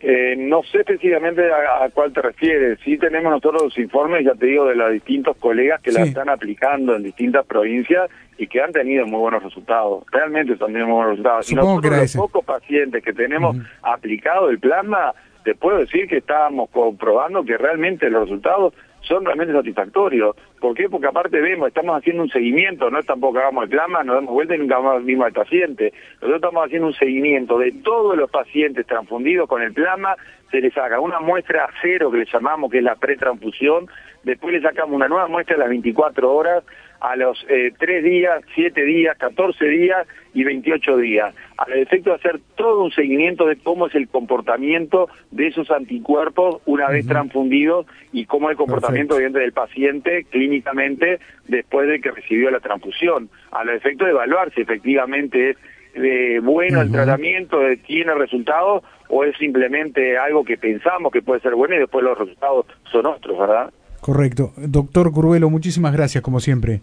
Eh, 0.00 0.36
no 0.36 0.62
sé 0.62 0.84
precisamente 0.84 1.42
a, 1.52 1.88
cuál 1.90 2.12
te 2.12 2.22
refieres. 2.22 2.78
Sí 2.84 2.98
tenemos 2.98 3.32
nosotros 3.32 3.62
los 3.62 3.78
informes, 3.78 4.24
ya 4.24 4.34
te 4.34 4.46
digo, 4.46 4.66
de 4.66 4.76
los 4.76 4.92
distintos 4.92 5.36
colegas 5.36 5.80
que 5.80 5.92
la 5.92 6.02
están 6.02 6.28
aplicando 6.28 6.94
en 6.94 7.02
distintas 7.02 7.44
provincias 7.46 8.10
y 8.36 8.46
que 8.46 8.62
han 8.62 8.72
tenido 8.72 9.06
muy 9.06 9.18
buenos 9.18 9.42
resultados. 9.42 10.04
Realmente 10.12 10.52
están 10.52 10.68
teniendo 10.68 10.88
muy 10.88 10.96
buenos 10.96 11.18
resultados. 11.18 11.50
y 11.50 11.54
nosotros 11.54 11.96
los 11.96 12.16
pocos 12.16 12.44
pacientes 12.44 13.02
que 13.02 13.12
tenemos 13.12 13.56
aplicado 13.82 14.50
el 14.50 14.60
plasma, 14.60 15.12
te 15.44 15.54
puedo 15.54 15.78
decir 15.78 16.06
que 16.06 16.18
estábamos 16.18 16.70
comprobando 16.70 17.44
que 17.44 17.56
realmente 17.56 18.08
los 18.10 18.22
resultados 18.22 18.74
son 19.00 19.24
realmente 19.24 19.52
satisfactorios. 19.52 20.36
¿Por 20.60 20.74
qué? 20.74 20.88
Porque 20.88 21.06
aparte 21.06 21.40
vemos, 21.40 21.68
estamos 21.68 21.96
haciendo 21.96 22.22
un 22.22 22.30
seguimiento, 22.30 22.90
no 22.90 22.98
es 22.98 23.06
tampoco 23.06 23.38
hagamos 23.38 23.64
el 23.64 23.70
plasma, 23.70 24.02
nos 24.02 24.16
damos 24.16 24.32
vuelta 24.32 24.54
y 24.54 24.58
nunca 24.58 24.80
más 24.80 25.02
mismo 25.02 25.24
al 25.24 25.32
paciente. 25.32 25.92
Nosotros 26.14 26.36
estamos 26.36 26.66
haciendo 26.66 26.88
un 26.88 26.94
seguimiento 26.94 27.58
de 27.58 27.72
todos 27.72 28.16
los 28.16 28.30
pacientes 28.30 28.86
transfundidos 28.86 29.48
con 29.48 29.62
el 29.62 29.72
plasma, 29.72 30.16
se 30.50 30.60
les 30.60 30.72
saca 30.72 31.00
una 31.00 31.20
muestra 31.20 31.68
cero 31.80 32.10
que 32.10 32.18
le 32.18 32.26
llamamos, 32.26 32.70
que 32.70 32.78
es 32.78 32.84
la 32.84 32.96
pretransfusión, 32.96 33.86
después 34.24 34.52
le 34.52 34.60
sacamos 34.60 34.94
una 34.96 35.08
nueva 35.08 35.28
muestra 35.28 35.56
a 35.56 35.58
las 35.58 35.68
24 35.68 36.32
horas, 36.32 36.64
a 37.00 37.16
los 37.16 37.44
eh, 37.48 37.72
3 37.78 38.04
días, 38.04 38.42
7 38.54 38.82
días, 38.84 39.16
14 39.18 39.64
días 39.66 40.06
y 40.34 40.44
28 40.44 40.96
días, 40.98 41.34
al 41.56 41.72
efecto 41.72 42.10
de 42.10 42.16
hacer 42.16 42.40
todo 42.56 42.84
un 42.84 42.92
seguimiento 42.92 43.46
de 43.46 43.56
cómo 43.56 43.86
es 43.86 43.94
el 43.94 44.08
comportamiento 44.08 45.08
de 45.30 45.48
esos 45.48 45.70
anticuerpos 45.70 46.60
una 46.66 46.88
vez 46.88 47.06
transfundidos 47.06 47.86
y 48.12 48.26
cómo 48.26 48.48
es 48.48 48.52
el 48.52 48.58
comportamiento 48.58 49.16
del 49.16 49.52
paciente 49.52 50.24
clínicamente 50.24 51.18
después 51.46 51.88
de 51.88 52.00
que 52.00 52.10
recibió 52.10 52.50
la 52.50 52.60
transfusión, 52.60 53.30
al 53.50 53.68
efecto 53.70 54.04
de 54.04 54.10
evaluar 54.12 54.52
si 54.54 54.60
efectivamente 54.60 55.50
es 55.50 55.56
de 55.94 56.40
bueno 56.40 56.80
el 56.80 56.92
tratamiento, 56.92 57.58
tiene 57.86 58.14
resultados 58.14 58.84
o 59.08 59.24
es 59.24 59.36
simplemente 59.38 60.18
algo 60.18 60.44
que 60.44 60.56
pensamos 60.56 61.10
que 61.12 61.22
puede 61.22 61.40
ser 61.40 61.54
bueno 61.54 61.74
y 61.74 61.78
después 61.78 62.04
los 62.04 62.18
resultados 62.18 62.66
son 62.90 63.06
otros, 63.06 63.38
¿verdad? 63.38 63.72
Correcto. 64.00 64.52
Doctor 64.56 65.12
Curvelo, 65.12 65.50
muchísimas 65.50 65.92
gracias, 65.92 66.22
como 66.22 66.40
siempre. 66.40 66.80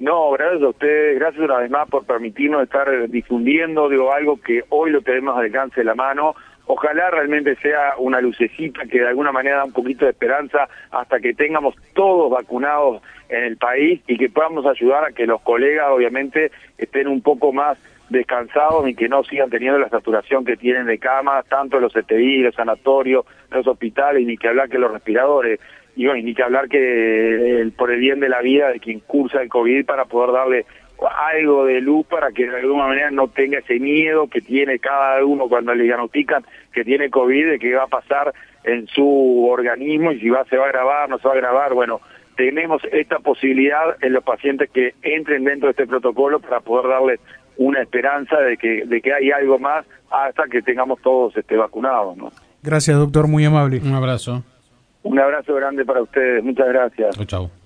No, 0.00 0.30
gracias 0.30 0.62
a 0.62 0.68
ustedes, 0.68 1.18
gracias 1.18 1.44
una 1.44 1.58
vez 1.58 1.70
más 1.70 1.86
por 1.88 2.06
permitirnos 2.06 2.62
estar 2.62 2.88
difundiendo 3.10 3.86
digo, 3.90 4.12
algo 4.12 4.40
que 4.40 4.64
hoy 4.70 4.90
lo 4.90 5.02
tenemos 5.02 5.36
al 5.36 5.44
alcance 5.44 5.80
de 5.80 5.84
la 5.84 5.94
mano. 5.94 6.34
ojalá 6.64 7.10
realmente 7.10 7.54
sea 7.56 7.94
una 7.98 8.18
lucecita 8.22 8.86
que 8.86 9.00
de 9.00 9.08
alguna 9.08 9.30
manera 9.30 9.58
da 9.58 9.64
un 9.64 9.72
poquito 9.72 10.06
de 10.06 10.12
esperanza 10.12 10.68
hasta 10.90 11.20
que 11.20 11.34
tengamos 11.34 11.74
todos 11.92 12.30
vacunados 12.30 13.02
en 13.28 13.44
el 13.44 13.58
país 13.58 14.00
y 14.06 14.16
que 14.16 14.30
podamos 14.30 14.64
ayudar 14.64 15.04
a 15.04 15.12
que 15.12 15.26
los 15.26 15.42
colegas 15.42 15.88
obviamente 15.90 16.50
estén 16.78 17.06
un 17.06 17.20
poco 17.20 17.52
más 17.52 17.76
descansados 18.10 18.88
y 18.88 18.94
que 18.94 19.08
no 19.08 19.24
sigan 19.24 19.50
teniendo 19.50 19.78
la 19.78 19.88
saturación 19.88 20.44
que 20.44 20.56
tienen 20.56 20.86
de 20.86 20.98
camas, 20.98 21.46
tanto 21.46 21.80
los 21.80 21.92
CTI, 21.92 22.42
los 22.42 22.54
sanatorios, 22.54 23.24
los 23.50 23.66
hospitales, 23.66 24.26
ni 24.26 24.36
que 24.36 24.48
hablar 24.48 24.68
que 24.68 24.78
los 24.78 24.92
respiradores, 24.92 25.60
y 25.96 26.06
ni 26.06 26.34
que 26.34 26.42
hablar 26.42 26.68
que 26.68 27.70
por 27.76 27.90
el 27.90 28.00
bien 28.00 28.20
de 28.20 28.28
la 28.28 28.40
vida 28.40 28.70
de 28.70 28.80
quien 28.80 29.00
cursa 29.00 29.42
el 29.42 29.48
COVID 29.48 29.84
para 29.84 30.04
poder 30.04 30.32
darle 30.32 30.66
algo 31.08 31.64
de 31.64 31.80
luz 31.80 32.06
para 32.06 32.30
que 32.32 32.48
de 32.48 32.56
alguna 32.56 32.86
manera 32.86 33.10
no 33.10 33.28
tenga 33.28 33.58
ese 33.58 33.78
miedo 33.78 34.28
que 34.28 34.40
tiene 34.40 34.78
cada 34.78 35.24
uno 35.24 35.48
cuando 35.48 35.74
le 35.74 35.84
diagnostican 35.84 36.44
que 36.72 36.84
tiene 36.84 37.10
COVID, 37.10 37.50
de 37.50 37.58
que 37.58 37.74
va 37.74 37.84
a 37.84 37.88
pasar 37.88 38.32
en 38.64 38.86
su 38.86 39.46
organismo 39.50 40.12
y 40.12 40.20
si 40.20 40.28
va, 40.28 40.44
se 40.44 40.56
va 40.56 40.66
a 40.66 40.72
grabar, 40.72 41.08
no 41.08 41.18
se 41.18 41.28
va 41.28 41.34
a 41.34 41.38
grabar. 41.38 41.74
Bueno, 41.74 42.00
tenemos 42.36 42.82
esta 42.92 43.18
posibilidad 43.18 43.96
en 44.02 44.12
los 44.12 44.24
pacientes 44.24 44.70
que 44.70 44.94
entren 45.02 45.44
dentro 45.44 45.68
de 45.68 45.72
este 45.72 45.86
protocolo 45.86 46.40
para 46.40 46.60
poder 46.60 46.88
darles 46.88 47.20
una 47.60 47.82
esperanza 47.82 48.38
de 48.38 48.56
que, 48.56 48.84
de 48.86 49.02
que 49.02 49.12
hay 49.12 49.30
algo 49.30 49.58
más 49.58 49.84
hasta 50.10 50.44
que 50.50 50.62
tengamos 50.62 50.98
todos 51.02 51.36
este, 51.36 51.56
vacunados. 51.56 52.16
¿no? 52.16 52.32
Gracias, 52.62 52.96
doctor, 52.96 53.28
muy 53.28 53.44
amable. 53.44 53.80
Un 53.84 53.94
abrazo. 53.94 54.42
Un 55.02 55.18
abrazo 55.18 55.54
grande 55.54 55.84
para 55.84 56.00
ustedes, 56.02 56.42
muchas 56.42 56.68
gracias. 56.68 57.16
Chao, 57.16 57.24
chao. 57.26 57.59